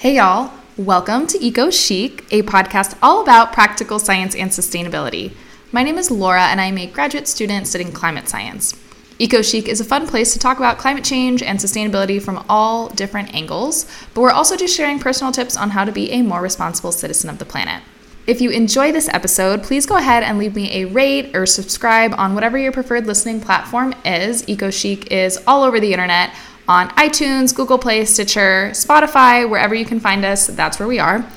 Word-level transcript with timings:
Hey, 0.00 0.16
y'all. 0.16 0.50
Welcome 0.78 1.26
to 1.26 1.44
Eco 1.44 1.68
Chic, 1.68 2.24
a 2.30 2.40
podcast 2.40 2.96
all 3.02 3.20
about 3.20 3.52
practical 3.52 3.98
science 3.98 4.34
and 4.34 4.50
sustainability. 4.50 5.32
My 5.72 5.82
name 5.82 5.98
is 5.98 6.10
Laura, 6.10 6.44
and 6.44 6.58
I'm 6.58 6.78
a 6.78 6.86
graduate 6.86 7.28
student 7.28 7.68
studying 7.68 7.92
climate 7.92 8.26
science. 8.26 8.74
Eco 9.18 9.42
Chic 9.42 9.68
is 9.68 9.78
a 9.78 9.84
fun 9.84 10.06
place 10.06 10.32
to 10.32 10.38
talk 10.38 10.56
about 10.56 10.78
climate 10.78 11.04
change 11.04 11.42
and 11.42 11.58
sustainability 11.58 12.18
from 12.18 12.42
all 12.48 12.88
different 12.88 13.34
angles, 13.34 13.84
but 14.14 14.22
we're 14.22 14.30
also 14.30 14.56
just 14.56 14.74
sharing 14.74 14.98
personal 14.98 15.34
tips 15.34 15.54
on 15.54 15.68
how 15.68 15.84
to 15.84 15.92
be 15.92 16.10
a 16.12 16.22
more 16.22 16.40
responsible 16.40 16.92
citizen 16.92 17.28
of 17.28 17.38
the 17.38 17.44
planet. 17.44 17.82
If 18.26 18.40
you 18.40 18.48
enjoy 18.48 18.92
this 18.92 19.08
episode, 19.10 19.62
please 19.62 19.84
go 19.84 19.96
ahead 19.96 20.22
and 20.22 20.38
leave 20.38 20.54
me 20.54 20.80
a 20.80 20.86
rate 20.86 21.36
or 21.36 21.44
subscribe 21.44 22.14
on 22.16 22.34
whatever 22.34 22.56
your 22.56 22.72
preferred 22.72 23.06
listening 23.06 23.42
platform 23.42 23.94
is. 24.06 24.48
Eco 24.48 24.70
Chic 24.70 25.12
is 25.12 25.38
all 25.46 25.62
over 25.62 25.78
the 25.78 25.92
internet 25.92 26.34
on 26.70 26.88
iTunes, 26.90 27.52
Google 27.52 27.78
Play, 27.78 28.04
Stitcher, 28.04 28.70
Spotify, 28.74 29.48
wherever 29.50 29.74
you 29.74 29.84
can 29.84 29.98
find 29.98 30.24
us, 30.24 30.46
that's 30.46 30.78
where 30.78 30.86
we 30.86 31.00
are. 31.00 31.28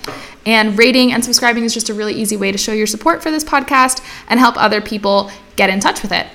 And 0.45 0.77
rating 0.77 1.11
and 1.11 1.25
subscribing 1.25 1.63
is 1.63 1.73
just 1.73 1.89
a 1.89 1.93
really 1.95 2.13
easy 2.13 2.37
way 2.37 2.51
to 2.51 2.57
show 2.59 2.71
your 2.71 2.85
support 2.85 3.23
for 3.23 3.31
this 3.31 3.43
podcast 3.43 4.05
and 4.29 4.39
help 4.39 4.55
other 4.57 4.79
people 4.79 5.31
get 5.55 5.71
in 5.71 5.79
touch 5.79 6.03
with 6.03 6.11
it. 6.11 6.27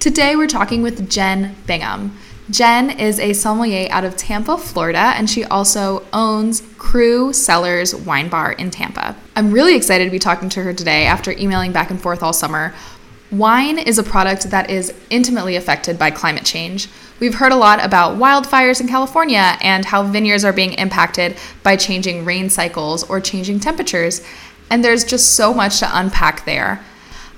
Today 0.00 0.34
we're 0.34 0.46
talking 0.46 0.80
with 0.80 1.10
Jen 1.10 1.54
Bingham. 1.66 2.16
Jen 2.48 2.88
is 2.88 3.18
a 3.18 3.34
sommelier 3.34 3.88
out 3.90 4.04
of 4.04 4.16
Tampa, 4.16 4.56
Florida, 4.56 5.12
and 5.16 5.28
she 5.28 5.44
also 5.44 6.06
owns 6.14 6.62
Cru 6.78 7.34
Cellars 7.34 7.94
Wine 7.94 8.30
Bar 8.30 8.52
in 8.52 8.70
Tampa. 8.70 9.14
I'm 9.34 9.50
really 9.50 9.76
excited 9.76 10.04
to 10.06 10.10
be 10.10 10.20
talking 10.20 10.48
to 10.50 10.62
her 10.62 10.72
today 10.72 11.04
after 11.04 11.32
emailing 11.32 11.72
back 11.72 11.90
and 11.90 12.00
forth 12.00 12.22
all 12.22 12.32
summer 12.32 12.72
Wine 13.32 13.78
is 13.78 13.98
a 13.98 14.04
product 14.04 14.50
that 14.50 14.70
is 14.70 14.94
intimately 15.10 15.56
affected 15.56 15.98
by 15.98 16.12
climate 16.12 16.44
change. 16.44 16.88
We've 17.18 17.34
heard 17.34 17.50
a 17.50 17.56
lot 17.56 17.84
about 17.84 18.18
wildfires 18.18 18.80
in 18.80 18.86
California 18.86 19.58
and 19.60 19.84
how 19.84 20.04
vineyards 20.04 20.44
are 20.44 20.52
being 20.52 20.74
impacted 20.74 21.36
by 21.64 21.74
changing 21.76 22.24
rain 22.24 22.50
cycles 22.50 23.02
or 23.02 23.20
changing 23.20 23.58
temperatures, 23.58 24.22
and 24.70 24.84
there's 24.84 25.04
just 25.04 25.32
so 25.32 25.52
much 25.52 25.80
to 25.80 25.98
unpack 25.98 26.44
there. 26.44 26.84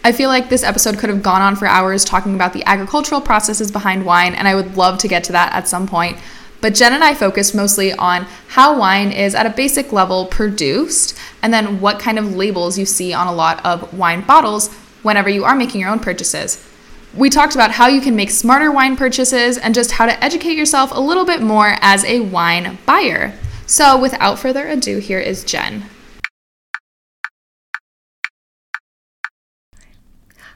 I 0.05 0.13
feel 0.13 0.29
like 0.29 0.51
this 0.51 0.63
episode 0.63 0.99
could 0.99 1.09
have 1.09 1.23
gone 1.23 1.41
on 1.41 1.57
for 1.57 1.67
hours 1.67 2.05
talking 2.05 2.35
about 2.35 2.53
the 2.53 2.65
agricultural 2.65 3.23
processes 3.23 3.71
behind 3.73 4.05
wine, 4.05 4.35
and 4.35 4.47
I 4.47 4.55
would 4.55 4.77
love 4.77 4.99
to 4.99 5.09
get 5.09 5.25
to 5.25 5.33
that 5.33 5.55
at 5.55 5.69
some 5.69 5.87
point. 5.87 6.19
But 6.61 6.75
Jen 6.75 6.93
and 6.93 7.05
I 7.05 7.15
focused 7.15 7.55
mostly 7.55 7.95
on 7.95 8.27
how 8.49 8.79
wine 8.79 9.11
is 9.11 9.35
at 9.35 9.47
a 9.47 9.51
basic 9.51 9.91
level 9.91 10.27
produced, 10.27 11.17
and 11.43 11.53
then 11.53 11.81
what 11.81 11.99
kind 11.99 12.19
of 12.19 12.35
labels 12.35 12.77
you 12.77 12.85
see 12.85 13.15
on 13.15 13.27
a 13.27 13.33
lot 13.33 13.65
of 13.65 13.97
wine 13.97 14.21
bottles 14.21 14.69
whenever 15.03 15.29
you 15.29 15.45
are 15.45 15.57
making 15.57 15.81
your 15.81 15.91
own 15.91 16.01
purchases. 16.01 16.65
We 17.15 17.31
talked 17.31 17.55
about 17.55 17.73
how 17.73 17.87
you 17.89 18.01
can 18.01 18.15
make 18.15 18.31
smarter 18.31 18.71
wine 18.71 18.97
purchases 18.97 19.57
and 19.57 19.75
just 19.75 19.93
how 19.93 20.07
to 20.07 20.25
educate 20.25 20.57
yourself 20.57 20.91
a 20.93 21.01
little 21.01 21.25
bit 21.25 21.41
more 21.41 21.77
as 21.81 22.05
a 22.05 22.21
wine 22.21 22.79
buyer. 22.85 23.33
So, 23.67 23.99
without 23.99 24.39
further 24.39 24.67
ado, 24.67 24.99
here 24.99 25.19
is 25.19 25.45
Jen. 25.45 25.85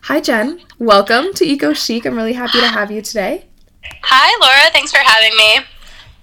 Hi, 0.02 0.20
Jen. 0.20 0.60
Welcome 0.78 1.32
to 1.34 1.44
Eco 1.44 1.72
Chic. 1.72 2.04
I'm 2.04 2.16
really 2.16 2.32
happy 2.32 2.60
to 2.60 2.66
have 2.66 2.90
you 2.90 3.00
today. 3.02 3.46
Hi, 4.02 4.38
Laura. 4.40 4.70
Thanks 4.72 4.90
for 4.90 4.98
having 4.98 5.36
me. 5.36 5.60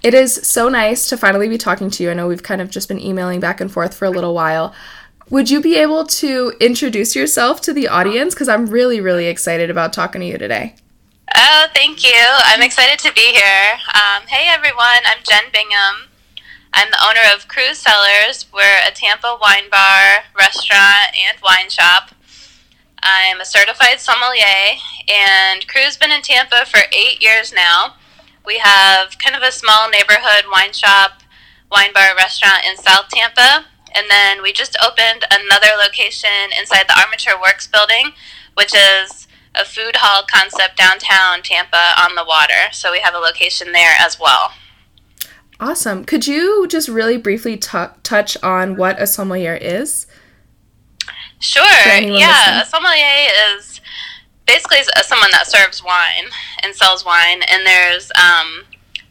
It 0.01 0.13
is 0.13 0.33
so 0.33 0.69
nice 0.69 1.09
to 1.09 1.17
finally 1.17 1.49
be 1.49 1.57
talking 1.57 1.89
to 1.89 2.03
you. 2.03 2.11
I 2.11 2.13
know 2.13 2.27
we've 2.27 2.43
kind 2.43 2.61
of 2.61 2.69
just 2.69 2.87
been 2.87 2.99
emailing 2.99 3.39
back 3.39 3.59
and 3.59 3.71
forth 3.71 3.93
for 3.93 4.05
a 4.05 4.09
little 4.09 4.33
while. 4.33 4.73
Would 5.29 5.51
you 5.51 5.61
be 5.61 5.75
able 5.75 6.05
to 6.05 6.53
introduce 6.59 7.15
yourself 7.15 7.61
to 7.61 7.71
the 7.71 7.87
audience? 7.87 8.33
Because 8.33 8.49
I'm 8.49 8.65
really, 8.65 8.99
really 8.99 9.27
excited 9.27 9.69
about 9.69 9.93
talking 9.93 10.21
to 10.21 10.27
you 10.27 10.39
today. 10.39 10.73
Oh, 11.35 11.67
thank 11.75 12.03
you. 12.03 12.23
I'm 12.45 12.63
excited 12.63 12.97
to 13.07 13.13
be 13.13 13.33
here. 13.33 13.77
Um, 13.93 14.25
hey, 14.25 14.47
everyone. 14.47 15.05
I'm 15.05 15.19
Jen 15.23 15.51
Bingham. 15.53 16.09
I'm 16.73 16.89
the 16.89 16.97
owner 17.07 17.21
of 17.35 17.47
Cru 17.47 17.75
Cellars. 17.75 18.47
We're 18.51 18.79
a 18.87 18.91
Tampa 18.91 19.37
wine 19.39 19.69
bar, 19.69 20.23
restaurant, 20.35 21.13
and 21.13 21.37
wine 21.43 21.69
shop. 21.69 22.09
I'm 23.03 23.39
a 23.39 23.45
certified 23.45 23.99
sommelier, 23.99 24.79
and 25.07 25.67
Cru's 25.67 25.95
been 25.95 26.11
in 26.11 26.23
Tampa 26.23 26.65
for 26.65 26.81
eight 26.91 27.21
years 27.21 27.53
now. 27.53 27.93
We 28.43 28.57
have 28.63 29.19
kind 29.19 29.35
of 29.35 29.43
a 29.43 29.51
small 29.51 29.91
neighborhood 29.91 30.45
wine 30.51 30.73
shop, 30.73 31.21
wine 31.71 31.93
bar, 31.93 32.15
restaurant 32.17 32.65
in 32.67 32.77
South 32.77 33.09
Tampa, 33.09 33.67
and 33.93 34.09
then 34.09 34.41
we 34.41 34.51
just 34.53 34.77
opened 34.81 35.25
another 35.31 35.69
location 35.77 36.51
inside 36.57 36.87
the 36.87 36.99
Armature 36.99 37.39
Works 37.39 37.67
building, 37.67 38.11
which 38.53 38.73
is 38.75 39.27
a 39.55 39.65
food 39.65 39.97
hall 39.97 40.23
concept 40.29 40.77
downtown 40.77 41.41
Tampa 41.41 41.93
on 42.01 42.15
the 42.15 42.23
water. 42.23 42.71
So 42.71 42.91
we 42.91 42.99
have 42.99 43.13
a 43.13 43.19
location 43.19 43.71
there 43.71 43.95
as 43.99 44.19
well. 44.19 44.53
Awesome. 45.59 46.05
Could 46.05 46.25
you 46.25 46.67
just 46.67 46.87
really 46.87 47.17
briefly 47.17 47.57
t- 47.57 47.77
touch 48.03 48.41
on 48.41 48.77
what 48.77 49.01
a 49.01 49.05
sommelier 49.05 49.55
is? 49.55 50.07
Sure. 51.39 51.63
Yeah, 51.63 51.99
listening? 52.01 52.21
a 52.23 52.65
sommelier 52.65 53.29
is 53.57 53.81
basically 54.45 54.79
someone 55.03 55.31
that 55.31 55.47
serves 55.47 55.83
wine 55.83 56.25
and 56.63 56.75
sells 56.75 57.05
wine, 57.05 57.41
and 57.43 57.65
there's 57.65 58.11
um, 58.15 58.65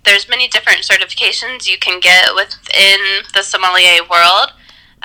there's 0.04 0.28
many 0.28 0.48
different 0.48 0.80
certifications 0.80 1.68
you 1.68 1.78
can 1.78 2.00
get 2.00 2.34
within 2.34 3.00
the 3.34 3.42
sommelier 3.42 4.00
world. 4.10 4.52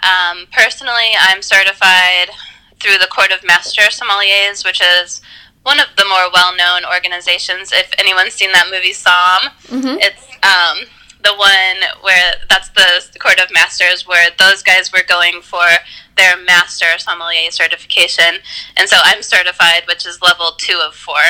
Um, 0.03 0.47
personally, 0.51 1.11
I'm 1.19 1.41
certified 1.41 2.29
through 2.79 2.97
the 2.97 3.07
Court 3.07 3.31
of 3.31 3.43
Master 3.43 3.83
Sommeliers, 3.83 4.65
which 4.65 4.81
is 4.81 5.21
one 5.63 5.79
of 5.79 5.87
the 5.95 6.05
more 6.05 6.29
well-known 6.33 6.83
organizations. 6.85 7.71
If 7.71 7.91
anyone's 7.97 8.33
seen 8.33 8.51
that 8.51 8.67
movie 8.69 8.91
Somm, 8.91 9.49
mm-hmm. 9.67 9.97
it's 9.99 10.23
um, 10.43 10.85
the 11.23 11.33
one 11.35 12.01
where 12.01 12.33
that's 12.49 12.69
the 12.69 13.19
Court 13.19 13.39
of 13.39 13.49
Masters, 13.53 14.05
where 14.05 14.29
those 14.37 14.61
guys 14.61 14.91
were 14.91 15.03
going 15.07 15.41
for 15.41 15.63
their 16.17 16.35
Master 16.37 16.97
Sommelier 16.97 17.49
certification, 17.49 18.41
and 18.75 18.89
so 18.89 18.97
I'm 19.03 19.23
certified, 19.23 19.83
which 19.87 20.05
is 20.05 20.21
level 20.21 20.51
two 20.57 20.79
of 20.85 20.93
four 20.93 21.23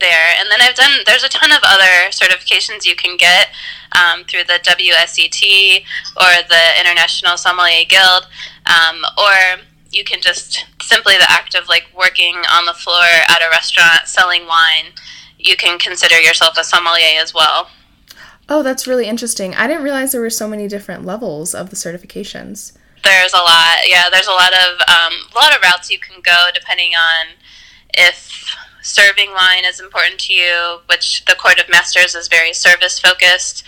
there. 0.00 0.34
And 0.36 0.50
then 0.50 0.60
I've 0.60 0.74
done, 0.74 1.00
there's 1.06 1.24
a 1.24 1.28
ton 1.28 1.52
of 1.52 1.60
other 1.62 2.10
certifications 2.10 2.84
you 2.84 2.96
can 2.96 3.16
get 3.16 3.48
um, 3.92 4.24
through 4.24 4.44
the 4.44 4.60
WSET 4.62 5.84
or 6.16 6.48
the 6.48 6.80
International 6.80 7.36
Sommelier 7.36 7.84
Guild, 7.88 8.26
um, 8.66 9.04
or 9.16 9.62
you 9.90 10.04
can 10.04 10.20
just 10.20 10.66
simply 10.82 11.14
the 11.16 11.30
act 11.30 11.54
of 11.54 11.68
like 11.68 11.86
working 11.96 12.36
on 12.50 12.66
the 12.66 12.72
floor 12.72 13.02
at 13.28 13.42
a 13.42 13.50
restaurant 13.50 14.06
selling 14.06 14.46
wine. 14.46 14.92
You 15.38 15.56
can 15.56 15.78
consider 15.78 16.20
yourself 16.20 16.56
a 16.58 16.64
sommelier 16.64 17.20
as 17.20 17.34
well. 17.34 17.70
Oh, 18.48 18.62
that's 18.62 18.86
really 18.86 19.06
interesting. 19.06 19.54
I 19.54 19.66
didn't 19.66 19.84
realize 19.84 20.12
there 20.12 20.20
were 20.20 20.30
so 20.30 20.48
many 20.48 20.66
different 20.66 21.04
levels 21.04 21.54
of 21.54 21.70
the 21.70 21.76
certifications. 21.76 22.76
There's 23.02 23.32
a 23.32 23.38
lot. 23.38 23.78
Yeah, 23.86 24.10
there's 24.10 24.26
a 24.26 24.32
lot 24.32 24.52
of 24.52 24.80
um, 24.88 25.14
a 25.32 25.38
lot 25.38 25.54
of 25.54 25.62
routes 25.62 25.90
you 25.90 25.98
can 25.98 26.20
go 26.20 26.48
depending 26.52 26.92
on 26.94 27.26
if 27.94 28.54
serving 28.82 29.30
wine 29.32 29.64
is 29.64 29.80
important 29.80 30.18
to 30.20 30.32
you, 30.32 30.78
which 30.86 31.24
the 31.24 31.34
Court 31.34 31.60
of 31.60 31.68
Masters 31.68 32.14
is 32.14 32.28
very 32.28 32.52
service 32.52 32.98
focused. 32.98 33.64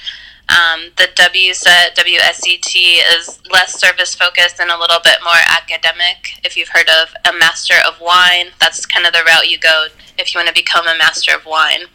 Um, 0.49 0.91
the 0.97 1.09
WSET, 1.15 1.95
WSET 1.95 2.75
is 3.17 3.41
less 3.50 3.78
service 3.78 4.15
focused 4.15 4.61
and 4.61 4.71
a 4.71 4.78
little 4.78 4.99
bit 5.03 5.19
more 5.23 5.41
academic. 5.49 6.41
If 6.45 6.56
you've 6.56 6.69
heard 6.69 6.89
of 6.89 7.15
a 7.25 7.33
Master 7.39 7.75
of 7.87 8.00
Wine, 8.00 8.49
that's 8.61 8.84
kind 8.84 9.06
of 9.06 9.12
the 9.12 9.23
route 9.25 9.49
you 9.49 9.59
go 9.59 9.87
if 10.19 10.34
you 10.34 10.39
want 10.39 10.49
to 10.49 10.55
become 10.55 10.87
a 10.87 10.99
Master 10.99 11.34
of 11.34 11.47
Wine. 11.47 11.87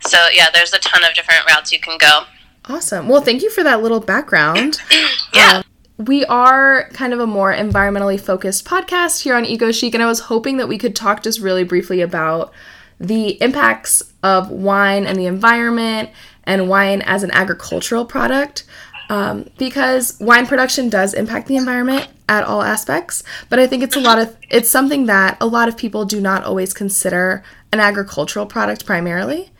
So, 0.00 0.18
yeah, 0.32 0.46
there's 0.52 0.72
a 0.72 0.78
ton 0.78 1.04
of 1.04 1.14
different 1.14 1.46
routes 1.46 1.72
you 1.72 1.78
can 1.78 1.98
go. 1.98 2.24
Awesome. 2.66 3.08
Well, 3.08 3.20
thank 3.20 3.42
you 3.42 3.50
for 3.50 3.62
that 3.62 3.82
little 3.82 4.00
background. 4.00 4.80
yeah. 5.34 5.58
Um, 5.58 5.64
we 5.96 6.24
are 6.24 6.88
kind 6.92 7.12
of 7.12 7.20
a 7.20 7.26
more 7.26 7.54
environmentally 7.54 8.20
focused 8.20 8.64
podcast 8.64 9.22
here 9.22 9.36
on 9.36 9.44
Eco 9.44 9.70
Chic, 9.70 9.94
and 9.94 10.02
I 10.02 10.06
was 10.06 10.20
hoping 10.20 10.56
that 10.56 10.68
we 10.68 10.78
could 10.78 10.96
talk 10.96 11.22
just 11.22 11.40
really 11.40 11.64
briefly 11.64 12.00
about 12.00 12.52
the 12.98 13.40
impacts 13.42 14.02
of 14.22 14.50
wine 14.50 15.06
and 15.06 15.18
the 15.18 15.26
environment 15.26 16.10
and 16.44 16.68
wine 16.68 17.02
as 17.02 17.22
an 17.22 17.30
agricultural 17.32 18.04
product. 18.04 18.64
Um, 19.10 19.50
because 19.58 20.18
wine 20.18 20.46
production 20.46 20.88
does 20.88 21.12
impact 21.12 21.46
the 21.46 21.56
environment 21.56 22.08
at 22.26 22.42
all 22.42 22.62
aspects, 22.62 23.22
but 23.50 23.58
I 23.58 23.66
think 23.66 23.82
it's 23.82 23.96
a 23.96 24.00
lot 24.00 24.18
of 24.18 24.34
it's 24.48 24.70
something 24.70 25.06
that 25.06 25.36
a 25.42 25.46
lot 25.46 25.68
of 25.68 25.76
people 25.76 26.06
do 26.06 26.22
not 26.22 26.42
always 26.42 26.72
consider 26.72 27.44
an 27.70 27.80
agricultural 27.80 28.46
product 28.46 28.86
primarily. 28.86 29.50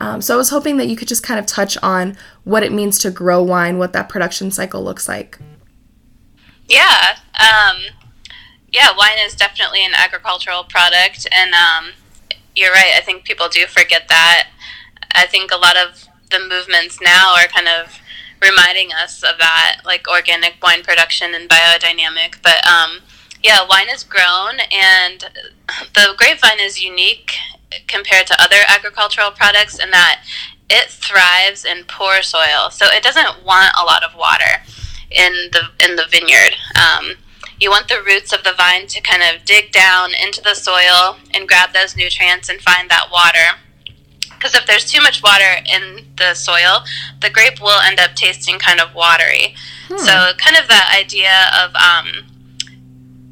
Um, 0.00 0.20
so 0.20 0.34
I 0.34 0.36
was 0.36 0.50
hoping 0.50 0.78
that 0.78 0.88
you 0.88 0.96
could 0.96 1.08
just 1.08 1.22
kind 1.22 1.38
of 1.38 1.46
touch 1.46 1.78
on 1.78 2.16
what 2.42 2.64
it 2.64 2.72
means 2.72 2.98
to 3.00 3.10
grow 3.10 3.40
wine, 3.40 3.78
what 3.78 3.92
that 3.92 4.08
production 4.08 4.50
cycle 4.50 4.82
looks 4.82 5.08
like. 5.08 5.38
Yeah, 6.68 7.16
um, 7.40 7.94
yeah, 8.70 8.88
wine 8.96 9.18
is 9.24 9.34
definitely 9.34 9.84
an 9.84 9.92
agricultural 9.94 10.64
product, 10.64 11.26
and 11.32 11.54
um, 11.54 11.92
you're 12.54 12.72
right. 12.72 12.92
I 12.94 13.00
think 13.00 13.24
people 13.24 13.48
do 13.48 13.66
forget 13.66 14.08
that. 14.08 14.48
I 15.14 15.26
think 15.26 15.50
a 15.50 15.56
lot 15.56 15.76
of 15.78 16.04
the 16.30 16.38
movements 16.38 17.00
now 17.00 17.34
are 17.34 17.46
kind 17.46 17.68
of 17.68 17.98
reminding 18.42 18.92
us 18.92 19.22
of 19.22 19.38
that, 19.38 19.80
like 19.86 20.06
organic 20.06 20.56
wine 20.62 20.82
production 20.82 21.34
and 21.34 21.48
biodynamic. 21.48 22.42
But 22.42 22.64
um, 22.66 22.98
yeah, 23.42 23.66
wine 23.66 23.88
is 23.90 24.04
grown, 24.04 24.60
and 24.70 25.24
the 25.94 26.14
grapevine 26.18 26.60
is 26.60 26.84
unique 26.84 27.32
compared 27.86 28.26
to 28.26 28.42
other 28.42 28.60
agricultural 28.68 29.30
products 29.30 29.78
in 29.78 29.90
that 29.90 30.22
it 30.68 30.90
thrives 30.90 31.64
in 31.64 31.84
poor 31.84 32.20
soil, 32.20 32.68
so 32.70 32.86
it 32.88 33.02
doesn't 33.02 33.42
want 33.42 33.72
a 33.80 33.84
lot 33.84 34.04
of 34.04 34.14
water 34.14 34.62
in 35.10 35.50
the 35.52 35.70
in 35.84 35.96
the 35.96 36.04
vineyard. 36.10 36.54
Um, 36.76 37.16
you 37.60 37.70
want 37.70 37.88
the 37.88 38.02
roots 38.04 38.32
of 38.32 38.44
the 38.44 38.52
vine 38.56 38.86
to 38.86 39.00
kind 39.00 39.22
of 39.22 39.44
dig 39.44 39.72
down 39.72 40.10
into 40.14 40.40
the 40.40 40.54
soil 40.54 41.16
and 41.34 41.48
grab 41.48 41.72
those 41.72 41.96
nutrients 41.96 42.48
and 42.48 42.60
find 42.60 42.88
that 42.88 43.08
water. 43.12 43.58
Because 44.30 44.54
if 44.54 44.66
there's 44.66 44.88
too 44.88 45.00
much 45.00 45.22
water 45.22 45.64
in 45.68 46.06
the 46.16 46.34
soil, 46.34 46.84
the 47.20 47.30
grape 47.30 47.60
will 47.60 47.80
end 47.80 47.98
up 47.98 48.14
tasting 48.14 48.58
kind 48.60 48.80
of 48.80 48.94
watery. 48.94 49.56
Hmm. 49.88 49.98
So, 49.98 50.32
kind 50.38 50.56
of 50.56 50.68
that 50.68 50.94
idea 50.96 51.50
of 51.58 51.74
um, 51.74 52.30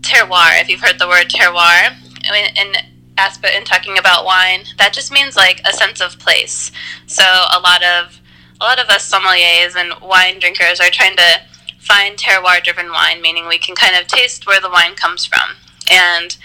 terroir, 0.00 0.60
if 0.60 0.68
you've 0.68 0.80
heard 0.80 0.98
the 0.98 1.06
word 1.06 1.28
terroir, 1.28 1.94
in, 2.24 2.74
aspect 3.16 3.56
in 3.56 3.64
talking 3.64 3.98
about 3.98 4.24
wine, 4.24 4.64
that 4.78 4.92
just 4.92 5.12
means 5.12 5.36
like 5.36 5.60
a 5.64 5.72
sense 5.72 6.00
of 6.00 6.18
place. 6.18 6.72
So, 7.06 7.22
a 7.22 7.60
lot 7.60 7.84
of 7.84 8.20
a 8.60 8.64
lot 8.64 8.80
of 8.80 8.88
us 8.88 9.08
sommeliers 9.08 9.76
and 9.76 9.92
wine 10.02 10.40
drinkers 10.40 10.80
are 10.80 10.90
trying 10.90 11.16
to 11.16 11.40
find 11.86 12.16
terroir 12.16 12.62
driven 12.62 12.90
wine, 12.90 13.22
meaning 13.22 13.46
we 13.46 13.58
can 13.58 13.74
kind 13.74 13.96
of 13.96 14.06
taste 14.06 14.46
where 14.46 14.60
the 14.60 14.70
wine 14.70 14.94
comes 14.94 15.24
from. 15.24 15.56
And 15.90 16.36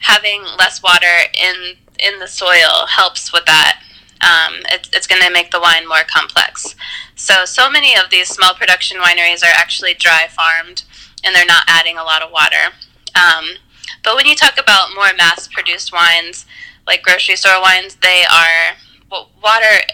having 0.00 0.44
less 0.58 0.82
water 0.82 1.28
in 1.34 1.76
in 1.98 2.18
the 2.18 2.28
soil 2.28 2.86
helps 2.88 3.32
with 3.32 3.44
that. 3.46 3.80
Um, 4.20 4.60
it's 4.70 4.88
it's 4.92 5.06
going 5.06 5.22
to 5.22 5.32
make 5.32 5.50
the 5.50 5.60
wine 5.60 5.88
more 5.88 6.04
complex. 6.08 6.74
So, 7.14 7.44
so 7.44 7.70
many 7.70 7.96
of 7.96 8.10
these 8.10 8.28
small 8.28 8.54
production 8.54 8.98
wineries 8.98 9.42
are 9.42 9.54
actually 9.54 9.94
dry 9.94 10.26
farmed 10.28 10.82
and 11.22 11.34
they're 11.34 11.46
not 11.46 11.64
adding 11.68 11.96
a 11.96 12.04
lot 12.04 12.22
of 12.22 12.30
water. 12.30 12.74
Um, 13.14 13.56
but 14.02 14.14
when 14.14 14.26
you 14.26 14.34
talk 14.34 14.58
about 14.58 14.94
more 14.94 15.12
mass 15.16 15.48
produced 15.48 15.92
wines, 15.92 16.44
like 16.86 17.02
grocery 17.02 17.36
store 17.36 17.60
wines, 17.60 17.96
they 17.96 18.22
are, 18.30 18.76
well, 19.10 19.30
water 19.42 19.86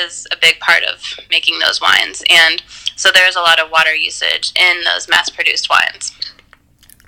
is 0.00 0.26
a 0.32 0.36
big 0.40 0.58
part 0.60 0.82
of 0.84 1.02
making 1.30 1.58
those 1.58 1.80
wines. 1.80 2.22
And 2.30 2.62
so 2.98 3.10
there's 3.14 3.36
a 3.36 3.40
lot 3.40 3.60
of 3.60 3.70
water 3.70 3.94
usage 3.94 4.52
in 4.56 4.82
those 4.82 5.08
mass 5.08 5.30
produced 5.30 5.70
wines. 5.70 6.12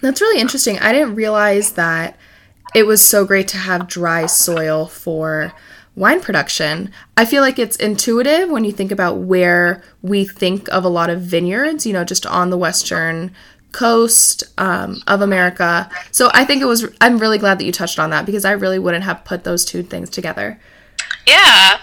That's 0.00 0.20
really 0.20 0.40
interesting. 0.40 0.78
I 0.78 0.92
didn't 0.92 1.16
realize 1.16 1.72
that 1.72 2.16
it 2.76 2.84
was 2.84 3.04
so 3.04 3.24
great 3.24 3.48
to 3.48 3.56
have 3.56 3.88
dry 3.88 4.26
soil 4.26 4.86
for 4.86 5.52
wine 5.96 6.20
production. 6.20 6.92
I 7.16 7.24
feel 7.24 7.42
like 7.42 7.58
it's 7.58 7.76
intuitive 7.76 8.48
when 8.48 8.62
you 8.62 8.70
think 8.70 8.92
about 8.92 9.18
where 9.18 9.82
we 10.00 10.24
think 10.24 10.68
of 10.68 10.84
a 10.84 10.88
lot 10.88 11.10
of 11.10 11.22
vineyards, 11.22 11.84
you 11.84 11.92
know, 11.92 12.04
just 12.04 12.24
on 12.24 12.50
the 12.50 12.56
western 12.56 13.32
coast 13.72 14.44
um, 14.58 15.02
of 15.08 15.20
America. 15.20 15.90
So 16.12 16.30
I 16.32 16.44
think 16.44 16.62
it 16.62 16.66
was, 16.66 16.86
I'm 17.00 17.18
really 17.18 17.38
glad 17.38 17.58
that 17.58 17.64
you 17.64 17.72
touched 17.72 17.98
on 17.98 18.10
that 18.10 18.26
because 18.26 18.44
I 18.44 18.52
really 18.52 18.78
wouldn't 18.78 19.04
have 19.04 19.24
put 19.24 19.42
those 19.42 19.64
two 19.64 19.82
things 19.82 20.08
together. 20.08 20.60
Yeah. 21.26 21.80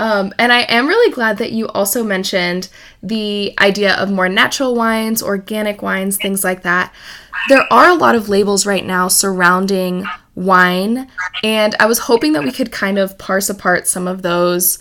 Um, 0.00 0.32
and 0.38 0.52
I 0.52 0.60
am 0.62 0.86
really 0.86 1.12
glad 1.12 1.38
that 1.38 1.52
you 1.52 1.68
also 1.68 2.02
mentioned 2.02 2.68
the 3.02 3.54
idea 3.60 3.94
of 3.94 4.10
more 4.10 4.28
natural 4.28 4.74
wines, 4.74 5.22
organic 5.22 5.82
wines, 5.82 6.16
things 6.16 6.42
like 6.42 6.62
that. 6.62 6.92
There 7.48 7.64
are 7.72 7.88
a 7.88 7.94
lot 7.94 8.14
of 8.14 8.28
labels 8.28 8.66
right 8.66 8.84
now 8.84 9.08
surrounding 9.08 10.04
wine, 10.34 11.08
and 11.42 11.74
I 11.78 11.86
was 11.86 12.00
hoping 12.00 12.32
that 12.32 12.42
we 12.42 12.50
could 12.50 12.72
kind 12.72 12.98
of 12.98 13.18
parse 13.18 13.48
apart 13.48 13.86
some 13.86 14.08
of 14.08 14.22
those 14.22 14.78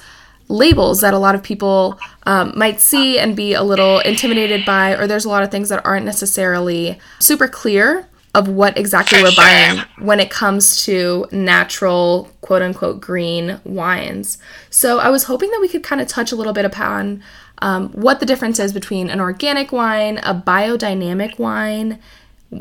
labels 0.49 1.01
that 1.01 1.13
a 1.13 1.19
lot 1.19 1.35
of 1.35 1.43
people 1.43 1.99
um, 2.25 2.53
might 2.55 2.79
see 2.79 3.17
and 3.17 3.35
be 3.35 3.53
a 3.53 3.63
little 3.63 3.99
intimidated 3.99 4.65
by, 4.65 4.95
or 4.95 5.07
there's 5.07 5.25
a 5.25 5.29
lot 5.29 5.43
of 5.43 5.51
things 5.51 5.69
that 5.69 5.85
aren't 5.85 6.05
necessarily 6.05 6.99
super 7.19 7.47
clear 7.47 8.07
of 8.35 8.47
what 8.47 8.77
exactly 8.77 9.21
we're 9.21 9.35
buying 9.35 9.79
when 9.99 10.19
it 10.19 10.31
comes 10.31 10.83
to 10.85 11.27
natural, 11.31 12.31
quote 12.41 12.61
unquote, 12.63 12.99
green 12.99 13.61
wines. 13.63 14.39
So 14.69 14.99
I 14.99 15.09
was 15.09 15.25
hoping 15.25 15.51
that 15.51 15.59
we 15.61 15.67
could 15.67 15.83
kind 15.83 16.01
of 16.01 16.07
touch 16.07 16.31
a 16.31 16.35
little 16.35 16.53
bit 16.53 16.65
upon 16.65 17.23
um, 17.59 17.89
what 17.89 18.19
the 18.19 18.25
difference 18.25 18.59
is 18.59 18.73
between 18.73 19.09
an 19.09 19.19
organic 19.19 19.71
wine, 19.71 20.17
a 20.19 20.33
biodynamic 20.33 21.37
wine, 21.37 21.99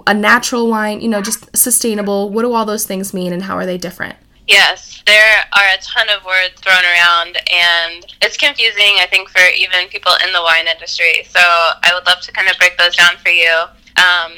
a 0.06 0.14
natural 0.14 0.68
wine, 0.68 1.00
you 1.00 1.08
know, 1.08 1.22
just 1.22 1.54
sustainable. 1.56 2.30
What 2.30 2.42
do 2.42 2.52
all 2.52 2.64
those 2.64 2.86
things 2.86 3.14
mean 3.14 3.32
and 3.32 3.42
how 3.42 3.56
are 3.56 3.66
they 3.66 3.78
different? 3.78 4.16
Yes, 4.46 5.02
there 5.06 5.44
are 5.56 5.64
a 5.74 5.80
ton 5.80 6.08
of 6.10 6.24
words 6.24 6.60
thrown 6.60 6.82
around, 6.82 7.36
and 7.50 8.04
it's 8.20 8.36
confusing, 8.36 8.98
I 8.98 9.06
think, 9.08 9.28
for 9.28 9.40
even 9.56 9.88
people 9.88 10.12
in 10.26 10.32
the 10.32 10.42
wine 10.42 10.66
industry. 10.66 11.24
So 11.28 11.40
I 11.40 11.92
would 11.94 12.04
love 12.06 12.20
to 12.22 12.32
kind 12.32 12.48
of 12.48 12.58
break 12.58 12.76
those 12.76 12.96
down 12.96 13.16
for 13.18 13.30
you. 13.30 13.64
Um, 13.96 14.32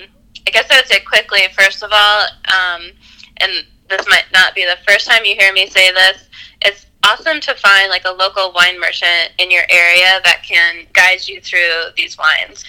I 0.47 0.51
guess 0.51 0.71
I 0.71 0.77
would 0.77 0.87
say 0.87 1.01
quickly, 1.01 1.41
first 1.57 1.83
of 1.83 1.91
all, 1.93 2.27
um, 2.53 2.91
and 3.39 3.53
this 3.89 4.07
might 4.09 4.27
not 4.33 4.55
be 4.55 4.65
the 4.65 4.79
first 4.87 5.07
time 5.07 5.25
you 5.25 5.35
hear 5.35 5.53
me 5.53 5.69
say 5.69 5.93
this, 5.93 6.29
it's 6.63 6.87
awesome 7.05 7.41
to 7.41 7.55
find 7.55 7.91
like 7.91 8.05
a 8.05 8.11
local 8.11 8.53
wine 8.53 8.79
merchant 8.81 9.33
in 9.39 9.51
your 9.51 9.65
area 9.71 10.21
that 10.25 10.43
can 10.43 10.87
guide 10.93 11.27
you 11.27 11.41
through 11.41 11.93
these 11.97 12.17
wines. 12.19 12.65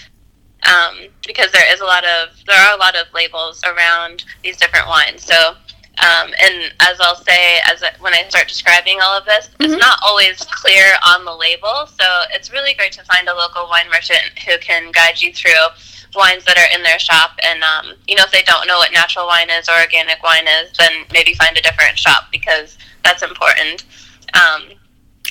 Um, 0.64 1.10
because 1.28 1.52
there 1.52 1.72
is 1.72 1.80
a 1.82 1.86
lot 1.86 2.04
of 2.06 2.30
there 2.48 2.58
are 2.58 2.76
a 2.76 2.80
lot 2.80 2.96
of 2.96 3.06
labels 3.14 3.62
around 3.64 4.26
these 4.44 4.58
different 4.58 4.88
wines. 4.88 5.24
So 5.24 5.56
um, 5.98 6.34
and 6.42 6.74
as 6.82 7.00
I'll 7.00 7.16
say, 7.16 7.60
as 7.72 7.82
I, 7.82 7.92
when 8.00 8.14
I 8.14 8.28
start 8.28 8.48
describing 8.48 9.00
all 9.02 9.18
of 9.18 9.26
this, 9.26 9.48
mm-hmm. 9.48 9.64
it's 9.64 9.82
not 9.82 10.00
always 10.04 10.40
clear 10.44 10.92
on 11.08 11.24
the 11.24 11.34
label. 11.34 11.88
So 11.88 12.06
it's 12.32 12.52
really 12.52 12.74
great 12.74 12.92
to 12.94 13.04
find 13.04 13.30
a 13.30 13.34
local 13.34 13.68
wine 13.70 13.88
merchant 13.90 14.20
who 14.46 14.58
can 14.58 14.92
guide 14.92 15.22
you 15.22 15.32
through 15.32 15.52
wines 16.16 16.46
that 16.46 16.58
are 16.58 16.76
in 16.76 16.84
their 16.84 17.00
shop. 17.00 17.32
And, 17.44 17.64
um, 17.64 17.94
you 18.08 18.16
know, 18.16 18.24
if 18.24 18.32
they 18.32 18.44
don't 18.44 18.68
know 18.68 18.78
what 18.78 18.92
natural 18.92 19.28
wine 19.28 19.50
is 19.50 19.70
or 19.70 19.80
organic 19.80 20.22
wine 20.24 20.46
is, 20.48 20.72
then 20.78 21.06
maybe 21.12 21.34
find 21.34 21.58
a 21.58 21.62
different 21.62 21.98
shop 21.98 22.26
because 22.32 22.78
that's 23.04 23.24
important. 23.24 23.86
Um, 24.34 24.64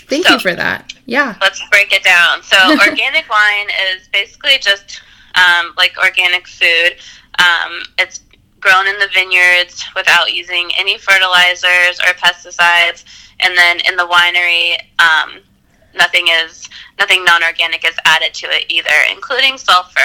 Thank 0.07 0.27
so, 0.27 0.35
you 0.35 0.39
for 0.41 0.55
that. 0.55 0.93
Yeah. 1.07 1.37
Let's 1.41 1.63
break 1.71 1.93
it 1.93 2.05
down. 2.05 2.43
So, 2.43 2.57
organic 2.91 3.29
wine 3.29 3.69
is 3.97 4.09
basically 4.09 4.59
just 4.61 5.01
um, 5.35 5.75
like 5.77 5.97
organic 6.03 6.47
food. 6.47 6.97
Um, 7.39 7.83
it's 7.99 8.21
grown 8.61 8.87
in 8.87 8.99
the 8.99 9.09
vineyards 9.13 9.85
without 9.95 10.33
using 10.33 10.71
any 10.79 10.97
fertilizers 10.99 12.01
or 12.01 12.15
pesticides. 12.15 13.05
And 13.41 13.57
then 13.57 13.81
in 13.81 13.97
the 13.97 14.07
winery, 14.07 14.77
um, 14.99 15.41
nothing 15.95 16.27
is 16.29 16.69
nothing 16.99 17.25
non-organic 17.25 17.87
is 17.87 17.97
added 18.05 18.33
to 18.35 18.47
it 18.47 18.65
either, 18.69 18.95
including 19.11 19.59
sulfur 19.59 20.01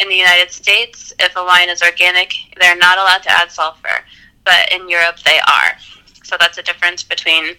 in 0.00 0.08
the 0.08 0.16
United 0.16 0.50
States, 0.50 1.12
if 1.18 1.36
a 1.36 1.44
wine 1.44 1.68
is 1.68 1.82
organic, 1.82 2.32
they're 2.58 2.76
not 2.76 2.98
allowed 2.98 3.22
to 3.24 3.30
add 3.30 3.50
sulfur, 3.50 4.04
but 4.44 4.72
in 4.72 4.88
Europe 4.88 5.20
they 5.20 5.38
are. 5.40 5.72
So 6.24 6.36
that's 6.38 6.58
a 6.58 6.62
difference 6.62 7.02
between 7.02 7.56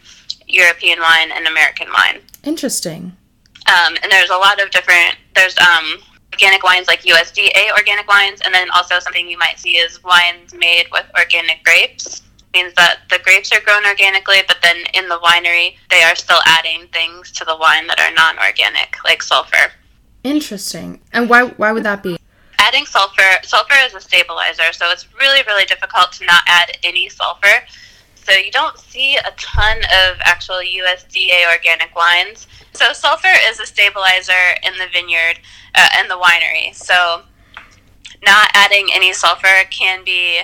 European 0.47 0.99
wine 0.99 1.31
and 1.31 1.47
American 1.47 1.87
wine. 1.93 2.21
Interesting. 2.43 3.15
Um, 3.67 3.95
and 4.01 4.11
there's 4.11 4.29
a 4.29 4.37
lot 4.37 4.61
of 4.61 4.71
different. 4.71 5.17
There's 5.35 5.57
um, 5.59 5.99
organic 6.33 6.63
wines 6.63 6.87
like 6.87 7.01
USDA 7.01 7.71
organic 7.77 8.07
wines, 8.07 8.41
and 8.43 8.53
then 8.53 8.69
also 8.71 8.99
something 8.99 9.29
you 9.29 9.37
might 9.37 9.59
see 9.59 9.77
is 9.77 10.03
wines 10.03 10.53
made 10.53 10.85
with 10.91 11.05
organic 11.17 11.63
grapes. 11.63 12.21
It 12.53 12.57
means 12.57 12.73
that 12.75 13.01
the 13.09 13.19
grapes 13.19 13.51
are 13.51 13.61
grown 13.61 13.85
organically, 13.85 14.39
but 14.47 14.57
then 14.63 14.77
in 14.93 15.07
the 15.07 15.19
winery 15.19 15.75
they 15.89 16.01
are 16.01 16.15
still 16.15 16.39
adding 16.45 16.87
things 16.91 17.31
to 17.33 17.45
the 17.45 17.55
wine 17.55 17.87
that 17.87 17.99
are 17.99 18.13
non-organic, 18.13 18.95
like 19.05 19.21
sulfur. 19.21 19.71
Interesting. 20.23 20.99
And 21.13 21.29
why 21.29 21.43
why 21.43 21.71
would 21.71 21.83
that 21.83 22.03
be? 22.03 22.17
Adding 22.61 22.85
sulfur, 22.85 23.41
sulfur 23.41 23.75
is 23.85 23.95
a 23.95 23.99
stabilizer, 23.99 24.71
so 24.71 24.91
it's 24.91 25.07
really, 25.19 25.41
really 25.47 25.65
difficult 25.65 26.11
to 26.13 26.25
not 26.25 26.43
add 26.45 26.77
any 26.83 27.09
sulfur. 27.09 27.65
So 28.13 28.33
you 28.33 28.51
don't 28.51 28.77
see 28.77 29.17
a 29.17 29.31
ton 29.35 29.77
of 29.77 30.17
actual 30.21 30.57
USDA 30.57 31.51
organic 31.51 31.95
wines. 31.95 32.45
So 32.73 32.93
sulfur 32.93 33.33
is 33.49 33.59
a 33.59 33.65
stabilizer 33.65 34.55
in 34.61 34.73
the 34.77 34.85
vineyard 34.93 35.39
uh, 35.73 35.89
and 35.97 36.09
the 36.09 36.17
winery. 36.17 36.75
So 36.75 37.23
not 38.23 38.51
adding 38.53 38.89
any 38.93 39.11
sulfur 39.11 39.65
can 39.71 40.03
be 40.05 40.41